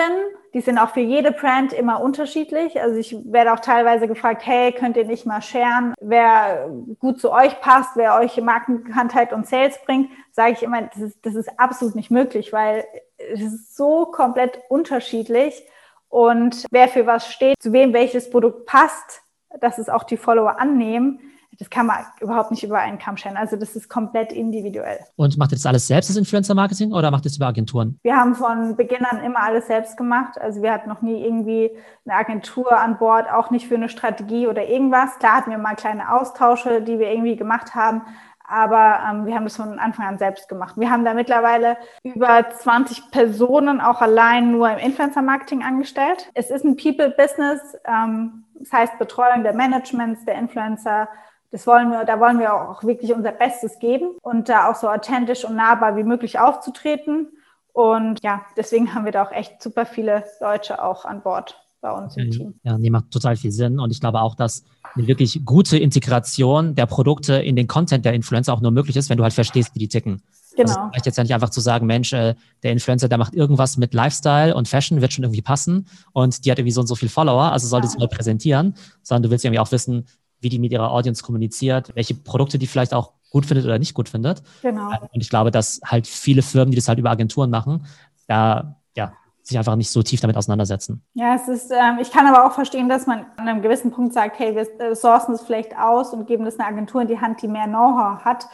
[0.55, 2.81] die sind auch für jede Brand immer unterschiedlich.
[2.81, 7.33] Also ich werde auch teilweise gefragt, hey, könnt ihr nicht mal sharen, wer gut zu
[7.33, 11.59] euch passt, wer euch Markenbekanntheit und Sales bringt, sage ich immer, das ist, das ist
[11.59, 12.85] absolut nicht möglich, weil
[13.17, 15.61] es ist so komplett unterschiedlich.
[16.07, 19.23] Und wer für was steht, zu wem welches Produkt passt,
[19.59, 21.19] dass es auch die Follower annehmen
[21.57, 23.37] das kann man überhaupt nicht über einen Kamm scheren.
[23.37, 24.99] Also das ist komplett individuell.
[25.15, 27.99] Und macht ihr das alles selbst, das Influencer-Marketing, oder macht ihr das über Agenturen?
[28.03, 30.39] Wir haben von Beginn an immer alles selbst gemacht.
[30.39, 31.71] Also wir hatten noch nie irgendwie
[32.05, 35.17] eine Agentur an Bord, auch nicht für eine Strategie oder irgendwas.
[35.19, 38.01] Klar hatten wir mal kleine Austausche, die wir irgendwie gemacht haben.
[38.47, 40.75] Aber ähm, wir haben das von Anfang an selbst gemacht.
[40.77, 46.29] Wir haben da mittlerweile über 20 Personen auch allein nur im Influencer-Marketing angestellt.
[46.35, 47.75] Es ist ein People-Business.
[47.85, 51.09] Ähm, das heißt Betreuung der Managements, der Influencer,
[51.55, 54.89] das wollen wir, da wollen wir auch wirklich unser Bestes geben und da auch so
[54.89, 57.29] authentisch und nahbar wie möglich aufzutreten.
[57.71, 61.91] Und ja, deswegen haben wir da auch echt super viele Deutsche auch an Bord bei
[61.91, 62.59] uns im Team.
[62.63, 63.79] Ja, nee, macht total viel Sinn.
[63.79, 64.65] Und ich glaube auch, dass
[64.95, 69.09] eine wirklich gute Integration der Produkte in den Content der Influencer auch nur möglich ist,
[69.09, 70.23] wenn du halt verstehst, wie die ticken.
[70.57, 70.69] Genau.
[70.71, 73.77] Also reicht jetzt ja nicht einfach zu sagen, Mensch, äh, der Influencer, der macht irgendwas
[73.77, 76.95] mit Lifestyle und Fashion, wird schon irgendwie passen und die hat irgendwie so und so
[76.95, 77.91] viel Follower, also sollte ja.
[77.91, 80.05] sie mal präsentieren, sondern du willst irgendwie auch wissen,
[80.45, 83.95] wie die mit ihrer Audience kommuniziert, welche Produkte die vielleicht auch gut findet oder nicht
[83.95, 84.43] gut findet.
[84.61, 84.91] Genau.
[85.11, 87.85] Und ich glaube, dass halt viele Firmen, die das halt über Agenturen machen,
[88.27, 91.03] da ja sich einfach nicht so tief damit auseinandersetzen.
[91.13, 94.13] Ja, es ist, ähm, ich kann aber auch verstehen, dass man an einem gewissen Punkt
[94.13, 97.19] sagt, hey, wir äh, sourcen es vielleicht aus und geben das einer Agentur in die
[97.19, 98.47] Hand, die mehr Know-how hat.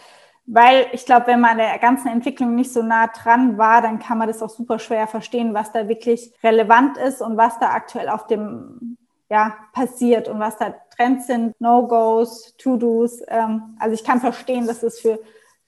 [0.48, 4.18] Weil ich glaube, wenn man der ganzen Entwicklung nicht so nah dran war, dann kann
[4.18, 8.10] man das auch super schwer verstehen, was da wirklich relevant ist und was da aktuell
[8.10, 8.98] auf dem
[9.32, 13.22] ja, passiert und was da Trends sind, No-Gos, To-Dos.
[13.30, 15.20] Ähm, also ich kann verstehen, dass es für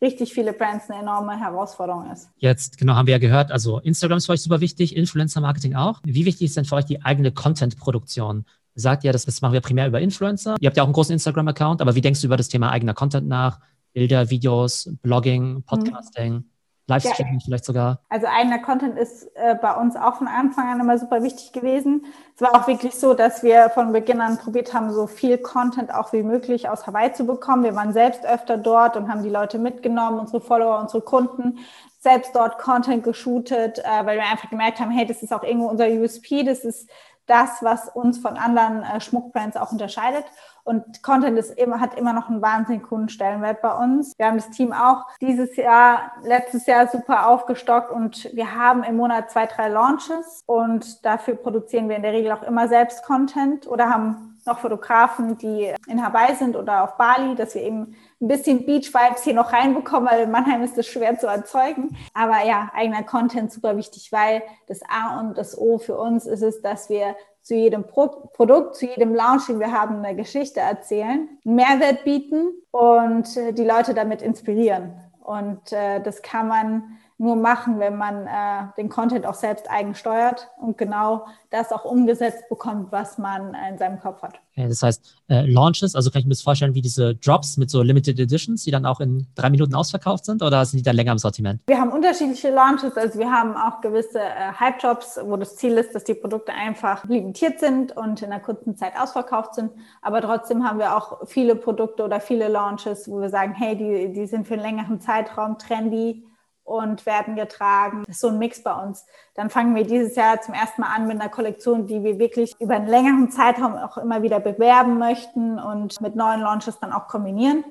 [0.01, 2.29] richtig viele Brands eine enorme Herausforderung ist.
[2.35, 6.01] Jetzt, genau, haben wir ja gehört, also Instagram ist für euch super wichtig, Influencer-Marketing auch.
[6.03, 8.43] Wie wichtig ist denn für euch die eigene Content-Produktion?
[8.75, 10.57] Sagt ja, das, das machen wir primär über Influencer.
[10.59, 12.93] Ihr habt ja auch einen großen Instagram-Account, aber wie denkst du über das Thema eigener
[12.93, 13.61] Content nach?
[13.93, 15.63] Bilder, Videos, Blogging, mhm.
[15.63, 16.33] Podcasting?
[16.33, 16.49] Mhm.
[16.87, 17.39] Livestreaming ja.
[17.45, 17.99] vielleicht sogar?
[18.09, 22.05] Also eigener Content ist äh, bei uns auch von Anfang an immer super wichtig gewesen.
[22.35, 25.93] Es war auch wirklich so, dass wir von Beginn an probiert haben, so viel Content
[25.93, 27.63] auch wie möglich aus Hawaii zu bekommen.
[27.63, 31.59] Wir waren selbst öfter dort und haben die Leute mitgenommen, unsere Follower, unsere Kunden,
[31.99, 35.67] selbst dort Content geshootet, äh, weil wir einfach gemerkt haben, hey, das ist auch irgendwo
[35.67, 36.89] unser USP, das ist
[37.25, 40.25] das, was uns von anderen äh, Schmuckbrands auch unterscheidet.
[40.63, 44.13] Und Content ist immer, hat immer noch einen wahnsinnig coolen Stellenwert bei uns.
[44.17, 48.95] Wir haben das Team auch dieses Jahr, letztes Jahr super aufgestockt und wir haben im
[48.95, 53.67] Monat zwei, drei Launches und dafür produzieren wir in der Regel auch immer selbst Content
[53.67, 58.27] oder haben noch Fotografen, die in Hawaii sind oder auf Bali, dass wir eben ein
[58.27, 61.95] bisschen Beach-Vibes hier noch reinbekommen, weil in Mannheim ist das schwer zu erzeugen.
[62.13, 66.41] Aber ja, eigener Content super wichtig, weil das A und das O für uns ist
[66.41, 70.61] es, dass wir zu jedem Pro Produkt, zu jedem Launch, den wir haben, eine Geschichte
[70.61, 74.93] erzählen, einen Mehrwert bieten und äh, die Leute damit inspirieren.
[75.21, 79.95] Und äh, das kann man nur machen, wenn man äh, den Content auch selbst eigen
[79.95, 84.39] steuert und genau das auch umgesetzt bekommt, was man in seinem Kopf hat.
[84.51, 87.69] Okay, das heißt, äh, Launches, also kann ich mir das vorstellen wie diese Drops mit
[87.69, 90.95] so Limited Editions, die dann auch in drei Minuten ausverkauft sind oder sind die dann
[90.95, 91.61] länger im Sortiment?
[91.65, 95.95] Wir haben unterschiedliche Launches, also wir haben auch gewisse äh, Hype-Drops, wo das Ziel ist,
[95.95, 99.71] dass die Produkte einfach limitiert sind und in einer kurzen Zeit ausverkauft sind.
[100.01, 104.13] Aber trotzdem haben wir auch viele Produkte oder viele Launches, wo wir sagen, hey, die,
[104.13, 106.25] die sind für einen längeren Zeitraum trendy
[106.63, 108.03] und werden getragen.
[108.07, 109.05] Das ist so ein Mix bei uns.
[109.35, 112.53] Dann fangen wir dieses Jahr zum ersten Mal an mit einer Kollektion, die wir wirklich
[112.59, 117.07] über einen längeren Zeitraum auch immer wieder bewerben möchten und mit neuen Launches dann auch
[117.07, 117.63] kombinieren.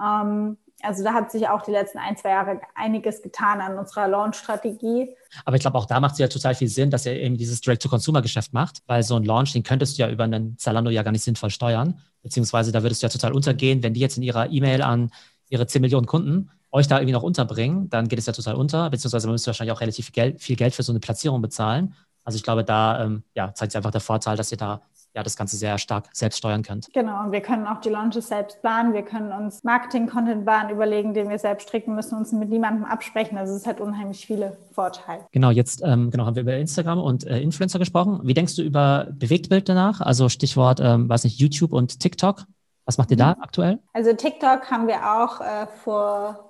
[0.00, 4.06] Ähm, also da hat sich auch die letzten ein, zwei Jahre einiges getan an unserer
[4.06, 5.10] Launch-Strategie.
[5.44, 7.60] Aber ich glaube, auch da macht es ja total viel Sinn, dass ihr eben dieses
[7.60, 11.10] Direct-to-Consumer-Geschäft macht, weil so ein Launch, den könntest du ja über einen Zalando ja gar
[11.10, 11.98] nicht sinnvoll steuern.
[12.22, 15.10] Beziehungsweise da würdest du ja total untergehen, wenn die jetzt in ihrer E-Mail an
[15.48, 18.90] ihre 10 Millionen Kunden euch da irgendwie noch unterbringen, dann geht es ja total unter,
[18.90, 21.94] beziehungsweise man müsste wahrscheinlich auch relativ viel Geld, viel Geld für so eine Platzierung bezahlen.
[22.24, 24.82] Also ich glaube, da ähm, ja, zeigt sich einfach der Vorteil, dass ihr da
[25.14, 26.92] ja, das Ganze sehr stark selbst steuern könnt.
[26.92, 28.92] Genau, und wir können auch die Launches selbst planen.
[28.92, 33.38] Wir können uns Marketing-Content-Bahn überlegen, den wir selbst stricken müssen, uns mit niemandem absprechen.
[33.38, 35.26] Also es hat unheimlich viele Vorteile.
[35.32, 38.20] Genau, jetzt ähm, genau, haben wir über Instagram und äh, Influencer gesprochen.
[38.22, 40.00] Wie denkst du über Bewegtbild danach?
[40.00, 42.44] Also Stichwort, ähm, weiß nicht, YouTube und TikTok.
[42.84, 43.42] Was macht ihr da mhm.
[43.42, 43.78] aktuell?
[43.92, 46.47] Also TikTok haben wir auch äh, vor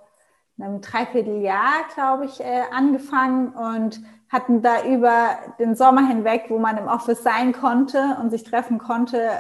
[0.60, 6.76] einem Dreivierteljahr, glaube ich, äh, angefangen und hatten da über den Sommer hinweg, wo man
[6.76, 9.30] im Office sein konnte und sich treffen konnte,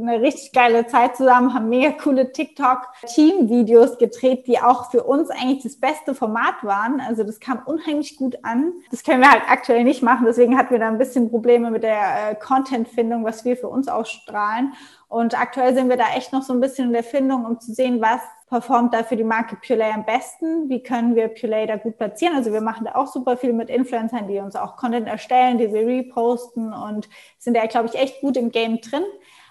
[0.00, 5.62] eine richtig geile Zeit zusammen, haben mega coole TikTok-Team-Videos gedreht, die auch für uns eigentlich
[5.62, 7.00] das beste Format waren.
[7.00, 8.72] Also das kam unheimlich gut an.
[8.90, 11.82] Das können wir halt aktuell nicht machen, deswegen hatten wir da ein bisschen Probleme mit
[11.82, 14.72] der äh, Content-Findung, was wir für uns ausstrahlen.
[15.08, 17.72] Und aktuell sind wir da echt noch so ein bisschen in der Findung, um zu
[17.72, 20.68] sehen, was performt da für die Marke Purelay am besten?
[20.68, 22.36] Wie können wir Purelay da gut platzieren?
[22.36, 25.72] Also wir machen da auch super viel mit Influencern, die uns auch Content erstellen, die
[25.72, 27.08] wir reposten und
[27.38, 29.04] sind da, glaube ich, echt gut im Game drin.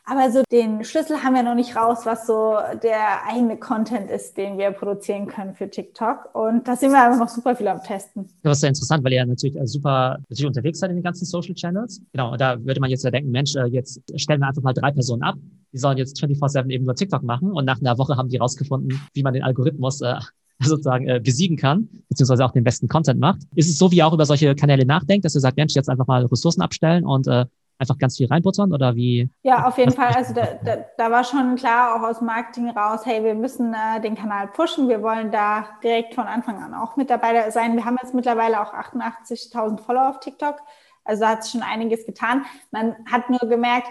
[0.10, 4.38] Aber so den Schlüssel haben wir noch nicht raus, was so der eigene Content ist,
[4.38, 6.34] den wir produzieren können für TikTok.
[6.34, 8.26] Und da sind wir einfach noch super viel am Testen.
[8.42, 11.26] Das ist sehr interessant, weil ihr natürlich äh, super natürlich unterwegs seid in den ganzen
[11.26, 12.02] Social Channels.
[12.14, 14.72] Genau, und da würde man jetzt ja denken, Mensch, äh, jetzt stellen wir einfach mal
[14.72, 15.36] drei Personen ab.
[15.74, 19.02] Die sollen jetzt 24-7 eben nur TikTok machen und nach einer Woche haben die rausgefunden,
[19.14, 20.16] wie man den Algorithmus äh,
[20.62, 23.42] sozusagen äh, besiegen kann, beziehungsweise auch den besten Content macht.
[23.56, 25.90] Ist es so, wie ihr auch über solche Kanäle nachdenkt, dass ihr sagt, Mensch, jetzt
[25.90, 27.46] einfach mal Ressourcen abstellen und äh,
[27.80, 29.30] einfach ganz viel reinbuttern oder wie?
[29.44, 30.14] Ja, auf jeden Fall.
[30.16, 34.02] Also da, da, da, war schon klar, auch aus Marketing raus, hey, wir müssen äh,
[34.02, 34.90] den Kanal pushen.
[34.90, 37.76] Wir wollen da direkt von Anfang an auch mit dabei sein.
[37.76, 40.58] Wir haben jetzt mittlerweile auch 88.000 Follower auf TikTok.
[41.04, 42.46] Also da hat sich schon einiges getan.
[42.72, 43.88] Man hat nur gemerkt,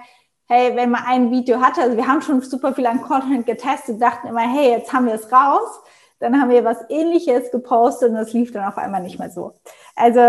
[0.49, 4.01] hey, wenn man ein Video hatte, also wir haben schon super viel an Content getestet,
[4.01, 5.81] dachten immer, hey, jetzt haben wir es raus.
[6.19, 9.53] Dann haben wir was ähnliches gepostet und das lief dann auf einmal nicht mehr so.
[9.95, 10.21] Also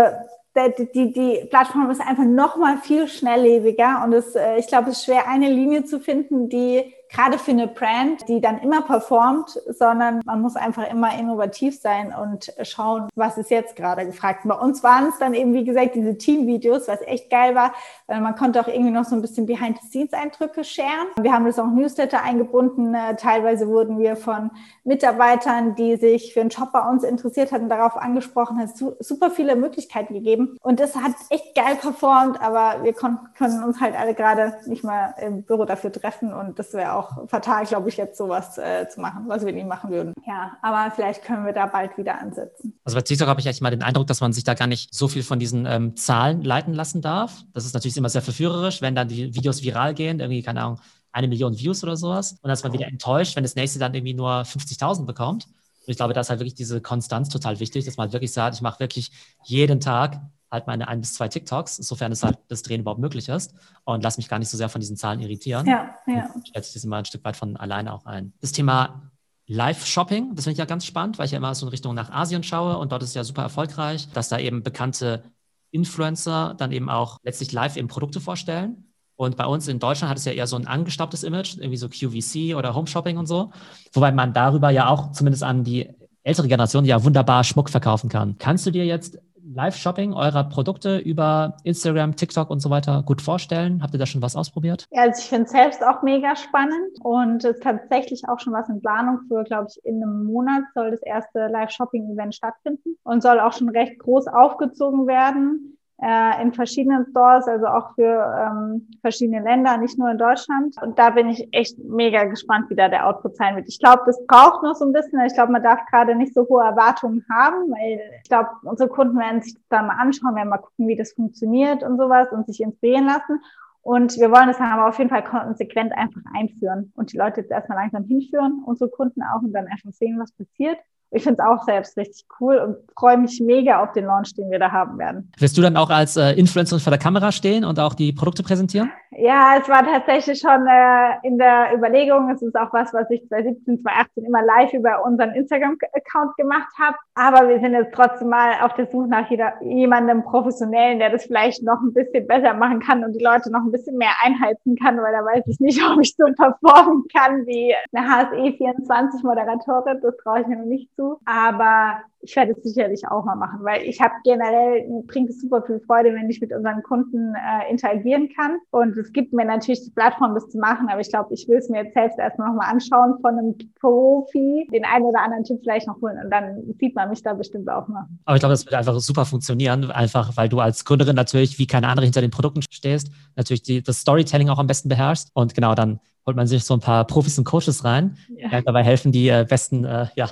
[0.56, 4.90] die, die, die Plattform ist einfach noch mal viel schnelllebiger und es, äh, ich glaube,
[4.90, 8.82] es ist schwer, eine Linie zu finden, die gerade für eine Brand, die dann immer
[8.82, 14.40] performt, sondern man muss einfach immer innovativ sein und schauen, was ist jetzt gerade gefragt.
[14.44, 17.72] Bei uns waren es dann eben, wie gesagt, diese Team-Videos, was echt geil war,
[18.06, 21.08] weil man konnte auch irgendwie noch so ein bisschen Behind-the-Scenes-Eindrücke scheren.
[21.20, 22.94] Wir haben das auch Newsletter eingebunden.
[22.94, 24.50] Äh, teilweise wurden wir von
[24.84, 29.56] Mitarbeitern, die sich für einen Job bei uns interessiert hatten, darauf angesprochen, hat super viele
[29.56, 30.56] Möglichkeiten gegeben.
[30.62, 33.18] Und das hat echt geil performt, aber wir können
[33.64, 37.64] uns halt alle gerade nicht mal im Büro dafür treffen und das wäre auch fatal,
[37.66, 40.14] glaube ich, jetzt sowas äh, zu machen, was wir nie machen würden.
[40.26, 42.78] Ja, aber vielleicht können wir da bald wieder ansetzen.
[42.84, 44.94] Also bei TikTok habe ich eigentlich mal den Eindruck, dass man sich da gar nicht
[44.94, 47.44] so viel von diesen ähm, Zahlen leiten lassen darf.
[47.52, 50.80] Das ist natürlich immer sehr verführerisch, wenn dann die Videos viral gehen, irgendwie, keine Ahnung,
[51.12, 52.32] eine Million Views oder sowas.
[52.32, 55.46] Und dann ist man wieder enttäuscht, wenn das nächste dann irgendwie nur 50.000 bekommt.
[55.46, 58.32] Und ich glaube, da ist halt wirklich diese Konstanz total wichtig, dass man halt wirklich
[58.32, 59.10] sagt, ich mache wirklich
[59.44, 63.28] jeden Tag halt meine ein bis zwei TikToks, sofern es halt das Drehen überhaupt möglich
[63.28, 65.66] ist und lass mich gar nicht so sehr von diesen Zahlen irritieren.
[65.66, 66.30] Ja, ja.
[66.44, 68.32] Stellt sich das immer ein Stück weit von alleine auch ein.
[68.40, 69.10] Das Thema
[69.46, 72.10] Live-Shopping, das finde ich ja ganz spannend, weil ich ja immer so in Richtung nach
[72.10, 75.22] Asien schaue und dort ist es ja super erfolgreich, dass da eben bekannte
[75.70, 78.84] Influencer dann eben auch letztlich live eben Produkte vorstellen.
[79.16, 81.88] Und bei uns in Deutschland hat es ja eher so ein angestaubtes Image, irgendwie so
[81.88, 83.50] QVC oder Home Shopping und so.
[83.92, 85.88] Wobei man darüber ja auch zumindest an die
[86.22, 88.36] ältere Generation ja wunderbar Schmuck verkaufen kann.
[88.38, 89.18] Kannst du dir jetzt
[89.54, 93.82] Live-Shopping eurer Produkte über Instagram, TikTok und so weiter gut vorstellen?
[93.82, 94.86] Habt ihr da schon was ausprobiert?
[94.90, 98.52] Ja, also ich finde es selbst auch mega spannend und es ist tatsächlich auch schon
[98.52, 103.22] was in Planung für, glaube ich, in einem Monat soll das erste Live-Shopping-Event stattfinden und
[103.22, 108.88] soll auch schon recht groß aufgezogen werden äh, in verschiedenen Stores, also auch für ähm,
[109.00, 110.76] verschiedene Länder, nicht nur in Deutschland.
[110.80, 113.68] Und da bin ich echt mega gespannt, wie da der Output sein wird.
[113.68, 115.20] Ich glaube, das braucht noch so ein bisschen.
[115.26, 119.18] Ich glaube, man darf gerade nicht so hohe Erwartungen haben, weil ich glaube, unsere Kunden
[119.18, 122.46] werden sich das dann mal anschauen, werden mal gucken, wie das funktioniert und sowas und
[122.46, 123.40] sich inspirieren lassen.
[123.82, 127.40] Und wir wollen das dann aber auf jeden Fall konsequent einfach einführen und die Leute
[127.40, 130.78] jetzt erstmal langsam hinführen, unsere Kunden auch und dann einfach sehen, was passiert
[131.10, 134.50] ich finde es auch selbst richtig cool und freue mich mega auf den Launch, den
[134.50, 135.32] wir da haben werden.
[135.38, 138.42] Wirst du dann auch als äh, Influencer vor der Kamera stehen und auch die Produkte
[138.42, 138.90] präsentieren?
[139.12, 142.30] Ja, es war tatsächlich schon äh, in der Überlegung.
[142.30, 146.96] Es ist auch was, was ich 2017, 2018 immer live über unseren Instagram-Account gemacht habe.
[147.14, 151.24] Aber wir sind jetzt trotzdem mal auf der Suche nach jeder, jemandem Professionellen, der das
[151.24, 154.76] vielleicht noch ein bisschen besser machen kann und die Leute noch ein bisschen mehr einheizen
[154.76, 159.22] kann, weil da weiß ich nicht, ob ich so performen kann wie eine HSE 24
[159.22, 160.00] Moderatorin.
[160.02, 161.20] Das traue ich mir noch nicht zu.
[161.24, 165.62] Aber ich werde es sicherlich auch mal machen, weil ich habe generell, bringt es super
[165.62, 168.58] viel Freude, wenn ich mit unseren Kunden äh, interagieren kann.
[168.70, 171.58] Und es gibt mir natürlich die Plattform, das zu machen, aber ich glaube, ich will
[171.58, 175.60] es mir jetzt selbst erstmal nochmal anschauen von einem Profi, den einen oder anderen Tipp
[175.62, 178.06] vielleicht noch holen und dann sieht man mich da bestimmt auch mal.
[178.24, 181.66] Aber ich glaube, das wird einfach super funktionieren, einfach weil du als Gründerin natürlich wie
[181.66, 185.54] keine andere hinter den Produkten stehst, natürlich die, das Storytelling auch am besten beherrschst und
[185.54, 188.60] genau dann holt man sich so ein paar Profis und Coaches rein, ja.
[188.60, 190.28] dabei helfen, die äh, besten äh, ja,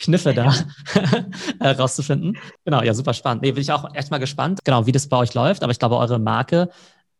[0.00, 0.52] Kniffe da
[1.60, 2.36] äh, rauszufinden.
[2.64, 3.42] Genau, ja, super spannend.
[3.42, 5.62] Nee, bin ich auch echt mal gespannt, genau, wie das bei euch läuft.
[5.62, 6.70] Aber ich glaube, eure Marke,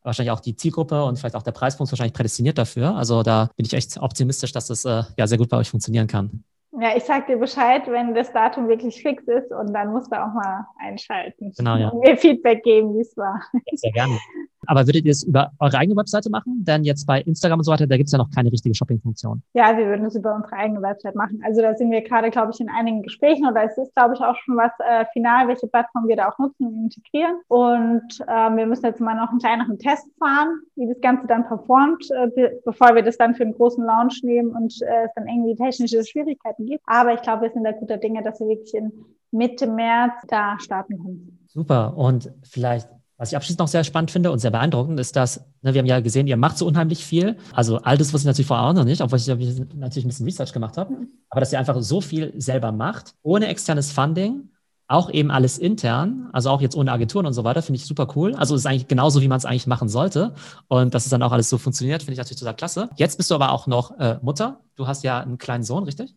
[0.03, 2.97] wahrscheinlich auch die Zielgruppe und vielleicht auch der Preispunkt ist wahrscheinlich prädestiniert dafür.
[2.97, 6.07] Also da bin ich echt optimistisch, dass das äh, ja sehr gut bei euch funktionieren
[6.07, 6.45] kann.
[6.81, 10.17] Ja, ich sag dir Bescheid, wenn das Datum wirklich fix ist und dann musst du
[10.17, 11.89] auch mal einschalten genau, ja.
[11.89, 13.43] und mir Feedback geben, wie es war.
[13.75, 14.19] Sehr gerne.
[14.67, 16.65] Aber würdet ihr es über eure eigene Webseite machen?
[16.65, 19.43] Denn jetzt bei Instagram und so weiter, da gibt es ja noch keine richtige Shopping-Funktion.
[19.55, 21.43] Ja, wir würden es über unsere eigene Website machen.
[21.45, 24.21] Also da sind wir gerade, glaube ich, in einigen Gesprächen oder es ist, glaube ich,
[24.21, 27.37] auch schon was äh, final, welche Plattform wir da auch nutzen und integrieren.
[27.49, 31.47] Und äh, wir müssen jetzt mal noch einen kleineren Test fahren, wie das Ganze dann
[31.47, 35.27] performt, äh, bevor wir das dann für einen großen Launch nehmen und äh, es dann
[35.27, 36.83] irgendwie technische Schwierigkeiten gibt.
[36.87, 38.93] Aber ich glaube, wir sind da guter Dinge, dass wir wirklich in
[39.31, 41.39] Mitte März da starten können.
[41.47, 41.97] Super.
[41.97, 42.89] Und vielleicht
[43.21, 45.87] was ich abschließend noch sehr spannend finde und sehr beeindruckend, ist, dass, ne, wir haben
[45.87, 47.37] ja gesehen, ihr macht so unheimlich viel.
[47.53, 50.25] Also all das wusste ich natürlich vorher auch noch nicht, obwohl ich natürlich ein bisschen
[50.25, 51.07] Research gemacht habe.
[51.29, 54.49] Aber dass ihr einfach so viel selber macht, ohne externes Funding,
[54.89, 58.09] auch eben alles intern, also auch jetzt ohne Agenturen und so weiter, finde ich super
[58.17, 58.35] cool.
[58.37, 60.33] Also ist eigentlich genauso, wie man es eigentlich machen sollte.
[60.69, 62.89] Und dass es dann auch alles so funktioniert, finde ich natürlich total klasse.
[62.97, 64.61] Jetzt bist du aber auch noch äh, Mutter.
[64.77, 66.15] Du hast ja einen kleinen Sohn, richtig?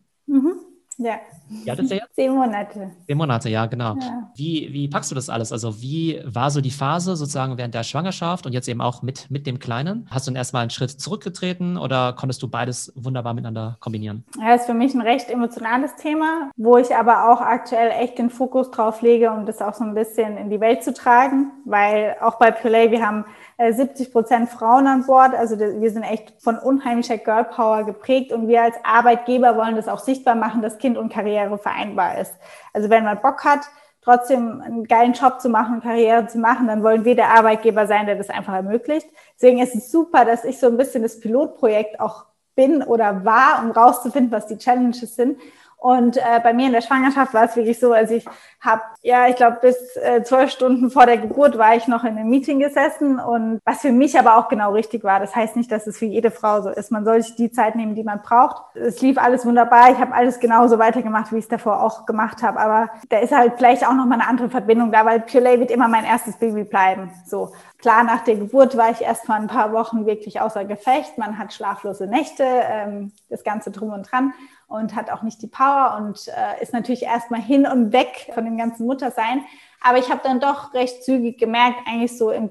[0.98, 1.20] Ja.
[1.48, 2.14] Wie alt ist jetzt?
[2.14, 2.90] Zehn Monate.
[3.06, 3.96] Zehn Monate, ja, genau.
[3.96, 4.30] Ja.
[4.34, 5.52] Wie, wie packst du das alles?
[5.52, 9.30] Also, wie war so die Phase sozusagen während der Schwangerschaft und jetzt eben auch mit,
[9.30, 10.06] mit dem Kleinen?
[10.10, 14.24] Hast du dann erstmal einen Schritt zurückgetreten oder konntest du beides wunderbar miteinander kombinieren?
[14.40, 18.30] Ja, ist für mich ein recht emotionales Thema, wo ich aber auch aktuell echt den
[18.30, 22.16] Fokus drauf lege, um das auch so ein bisschen in die Welt zu tragen, weil
[22.20, 23.24] auch bei Play, wir haben
[23.58, 25.34] 70 äh, Prozent Frauen an Bord.
[25.34, 29.88] Also wir sind echt von unheimlicher Girl Power geprägt und wir als Arbeitgeber wollen das
[29.88, 32.34] auch sichtbar machen, dass Kind und Karriere vereinbar ist.
[32.72, 33.60] Also wenn man Bock hat,
[34.02, 38.06] trotzdem einen geilen Job zu machen, Karriere zu machen, dann wollen wir der Arbeitgeber sein,
[38.06, 39.06] der das einfach ermöglicht.
[39.36, 43.62] Deswegen ist es super, dass ich so ein bisschen das Pilotprojekt auch bin oder war,
[43.62, 45.38] um rauszufinden, was die Challenges sind.
[45.84, 48.24] Und äh, bei mir in der Schwangerschaft war es wirklich so, also ich
[48.58, 52.16] habe, ja, ich glaube, bis äh, zwölf Stunden vor der Geburt war ich noch in
[52.16, 55.20] einem Meeting gesessen und was für mich aber auch genau richtig war.
[55.20, 56.90] Das heißt nicht, dass es für jede Frau so ist.
[56.90, 58.74] Man soll sich die Zeit nehmen, die man braucht.
[58.74, 59.90] Es lief alles wunderbar.
[59.90, 62.60] Ich habe alles genauso weitergemacht, wie ich es davor auch gemacht habe.
[62.60, 65.70] Aber da ist halt vielleicht auch noch mal eine andere Verbindung da, weil Purelay wird
[65.70, 67.12] immer mein erstes Baby bleiben.
[67.26, 67.52] So.
[67.76, 71.18] Klar, nach der Geburt war ich erst mal ein paar Wochen wirklich außer Gefecht.
[71.18, 74.32] Man hat schlaflose Nächte, ähm, das Ganze drum und dran
[74.74, 78.44] und hat auch nicht die Power und äh, ist natürlich erstmal hin und weg von
[78.44, 79.44] dem ganzen Muttersein.
[79.86, 82.50] Aber ich habe dann doch recht zügig gemerkt, eigentlich so im,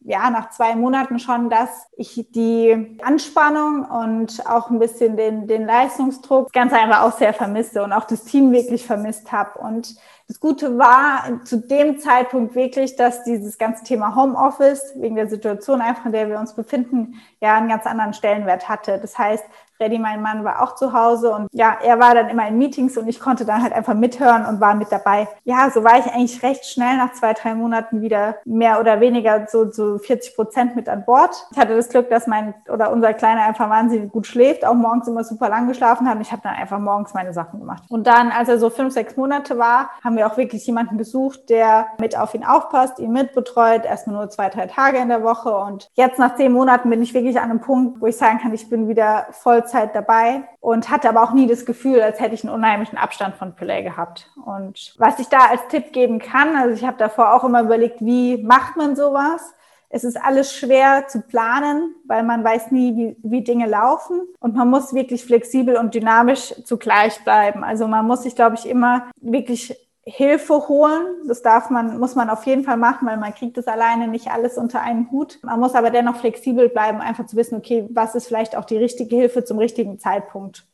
[0.00, 5.64] ja, nach zwei Monaten schon, dass ich die Anspannung und auch ein bisschen den, den
[5.64, 9.58] Leistungsdruck ganz einfach auch sehr vermisse und auch das Team wirklich vermisst habe.
[9.60, 9.96] Und
[10.28, 15.80] das Gute war zu dem Zeitpunkt wirklich, dass dieses ganze Thema Homeoffice wegen der Situation
[15.80, 18.98] einfach, in der wir uns befinden, ja einen ganz anderen Stellenwert hatte.
[18.98, 19.44] Das heißt,
[19.76, 22.96] Freddy, mein Mann, war auch zu Hause und ja, er war dann immer in Meetings
[22.96, 25.26] und ich konnte dann halt einfach mithören und war mit dabei.
[25.42, 29.46] Ja, so war ich eigentlich recht schnell nach zwei, drei Monaten wieder mehr oder weniger
[29.48, 31.48] so, so 40 Prozent mit an Bord.
[31.50, 35.08] Ich hatte das Glück, dass mein oder unser Kleiner einfach wahnsinnig gut schläft, auch morgens
[35.08, 37.82] immer super lang geschlafen hat ich habe dann einfach morgens meine Sachen gemacht.
[37.88, 41.48] Und dann, als er so fünf, sechs Monate war, haben wir auch wirklich jemanden gesucht,
[41.48, 45.56] der mit auf ihn aufpasst, ihn mitbetreut, erstmal nur zwei, drei Tage in der Woche
[45.56, 48.52] und jetzt nach zehn Monaten bin ich wirklich an einem Punkt, wo ich sagen kann,
[48.52, 52.34] ich bin wieder voll Vollzeit dabei und hatte aber auch nie das Gefühl, als hätte
[52.34, 54.30] ich einen unheimlichen Abstand von Pelé gehabt.
[54.44, 58.00] Und was ich da als Tipp geben kann, also ich habe davor auch immer überlegt,
[58.00, 59.54] wie macht man sowas?
[59.90, 64.22] Es ist alles schwer zu planen, weil man weiß nie, wie, wie Dinge laufen.
[64.40, 67.62] Und man muss wirklich flexibel und dynamisch zugleich bleiben.
[67.62, 69.76] Also man muss sich, glaube ich, immer wirklich
[70.06, 71.26] Hilfe holen.
[71.26, 74.30] Das darf man, muss man auf jeden Fall machen, weil man kriegt das alleine nicht
[74.30, 75.38] alles unter einen Hut.
[75.42, 78.76] Man muss aber dennoch flexibel bleiben, einfach zu wissen, okay, was ist vielleicht auch die
[78.76, 80.66] richtige Hilfe zum richtigen Zeitpunkt.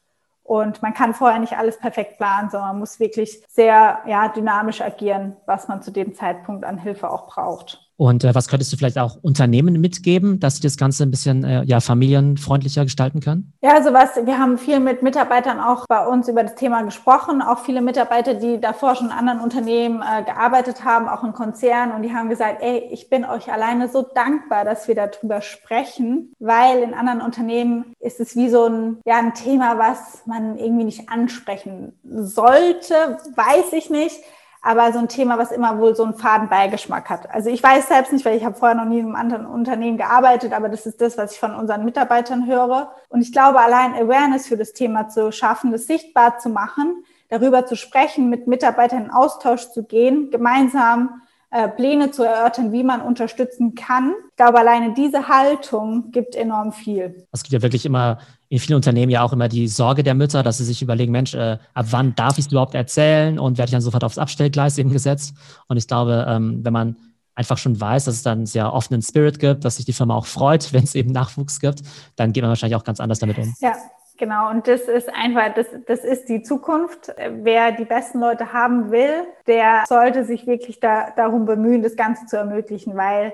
[0.42, 4.80] Und man kann vorher nicht alles perfekt planen, sondern man muss wirklich sehr ja, dynamisch
[4.80, 7.89] agieren, was man zu dem Zeitpunkt an Hilfe auch braucht.
[8.00, 11.44] Und äh, was könntest du vielleicht auch Unternehmen mitgeben, dass sie das Ganze ein bisschen
[11.44, 13.52] äh, ja, familienfreundlicher gestalten können?
[13.60, 17.42] Ja, also was, wir haben viel mit Mitarbeitern auch bei uns über das Thema gesprochen,
[17.42, 21.94] auch viele Mitarbeiter, die davor schon in anderen Unternehmen äh, gearbeitet haben, auch in Konzernen,
[21.94, 26.32] und die haben gesagt, ey, ich bin euch alleine so dankbar, dass wir darüber sprechen,
[26.38, 30.84] weil in anderen Unternehmen ist es wie so ein, ja, ein Thema, was man irgendwie
[30.84, 32.94] nicht ansprechen sollte,
[33.36, 34.22] weiß ich nicht
[34.62, 37.30] aber so ein Thema, was immer wohl so einen faden Beigeschmack hat.
[37.30, 39.96] Also ich weiß selbst nicht, weil ich habe vorher noch nie in einem anderen Unternehmen
[39.96, 42.92] gearbeitet, aber das ist das, was ich von unseren Mitarbeitern höre.
[43.08, 47.64] Und ich glaube, allein Awareness für das Thema zu schaffen, das sichtbar zu machen, darüber
[47.64, 53.00] zu sprechen, mit Mitarbeitern in Austausch zu gehen, gemeinsam äh, Pläne zu erörtern, wie man
[53.00, 54.14] unterstützen kann.
[54.30, 57.26] Ich glaube, alleine diese Haltung gibt enorm viel.
[57.32, 58.18] Es gibt ja wirklich immer
[58.50, 61.34] in vielen Unternehmen ja auch immer die Sorge der Mütter, dass sie sich überlegen, Mensch,
[61.34, 64.76] äh, ab wann darf ich es überhaupt erzählen und werde ich dann sofort aufs Abstellgleis
[64.76, 65.34] eben gesetzt.
[65.68, 66.96] Und ich glaube, ähm, wenn man
[67.36, 70.26] einfach schon weiß, dass es dann sehr offenen Spirit gibt, dass sich die Firma auch
[70.26, 71.82] freut, wenn es eben Nachwuchs gibt,
[72.16, 73.54] dann geht man wahrscheinlich auch ganz anders damit um.
[73.60, 73.74] Ja,
[74.18, 77.10] Genau, und das ist einfach, das, das ist die Zukunft.
[77.42, 82.26] Wer die besten Leute haben will, der sollte sich wirklich da, darum bemühen, das Ganze
[82.26, 83.32] zu ermöglichen, weil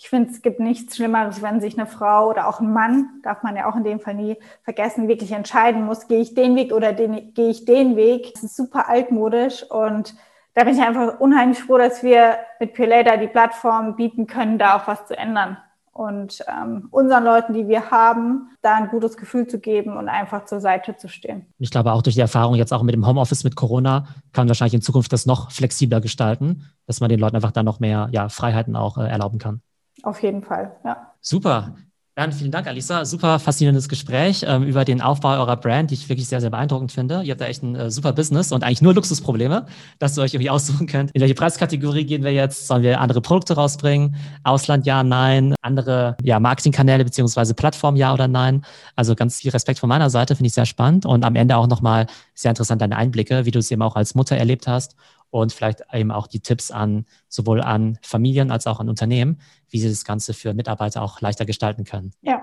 [0.00, 3.42] ich finde, es gibt nichts Schlimmeres, wenn sich eine Frau oder auch ein Mann, darf
[3.42, 6.72] man ja auch in dem Fall nie vergessen, wirklich entscheiden muss, gehe ich den Weg
[6.72, 8.32] oder gehe ich den Weg.
[8.34, 10.14] Das ist super altmodisch und
[10.54, 14.76] da bin ich einfach unheimlich froh, dass wir mit Pure die Plattform bieten können, da
[14.76, 15.58] auch was zu ändern
[15.98, 20.44] und ähm, unseren Leuten, die wir haben, da ein gutes Gefühl zu geben und einfach
[20.44, 21.46] zur Seite zu stehen.
[21.58, 24.50] Ich glaube, auch durch die Erfahrung jetzt auch mit dem Homeoffice mit Corona kann man
[24.50, 28.08] wahrscheinlich in Zukunft das noch flexibler gestalten, dass man den Leuten einfach da noch mehr
[28.12, 29.60] ja, Freiheiten auch äh, erlauben kann.
[30.02, 31.12] Auf jeden Fall, ja.
[31.20, 31.74] Super.
[32.18, 33.04] Dann vielen Dank, Alisa.
[33.04, 36.90] Super faszinierendes Gespräch ähm, über den Aufbau eurer Brand, die ich wirklich sehr, sehr beeindruckend
[36.90, 37.22] finde.
[37.22, 39.66] Ihr habt da echt ein äh, super Business und eigentlich nur Luxusprobleme,
[40.00, 41.12] dass ihr euch irgendwie aussuchen könnt.
[41.12, 42.66] In welche Preiskategorie gehen wir jetzt?
[42.66, 44.16] Sollen wir andere Produkte rausbringen?
[44.42, 45.54] Ausland, ja, nein.
[45.62, 48.64] Andere ja, Marketingkanäle beziehungsweise Plattformen, ja oder nein?
[48.96, 51.06] Also ganz viel Respekt von meiner Seite, finde ich sehr spannend.
[51.06, 54.16] Und am Ende auch nochmal sehr interessant deine Einblicke, wie du es eben auch als
[54.16, 54.96] Mutter erlebt hast
[55.30, 59.80] und vielleicht eben auch die Tipps an sowohl an Familien als auch an Unternehmen, wie
[59.80, 62.12] sie das Ganze für Mitarbeiter auch leichter gestalten können.
[62.22, 62.42] Ja.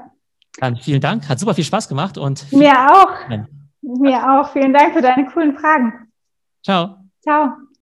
[0.60, 3.30] Dann vielen Dank, hat super viel Spaß gemacht und mir auch.
[3.82, 4.52] Mir auch.
[4.52, 6.12] Vielen Dank für deine coolen Fragen.
[6.64, 6.98] Ciao.
[7.22, 7.65] Ciao.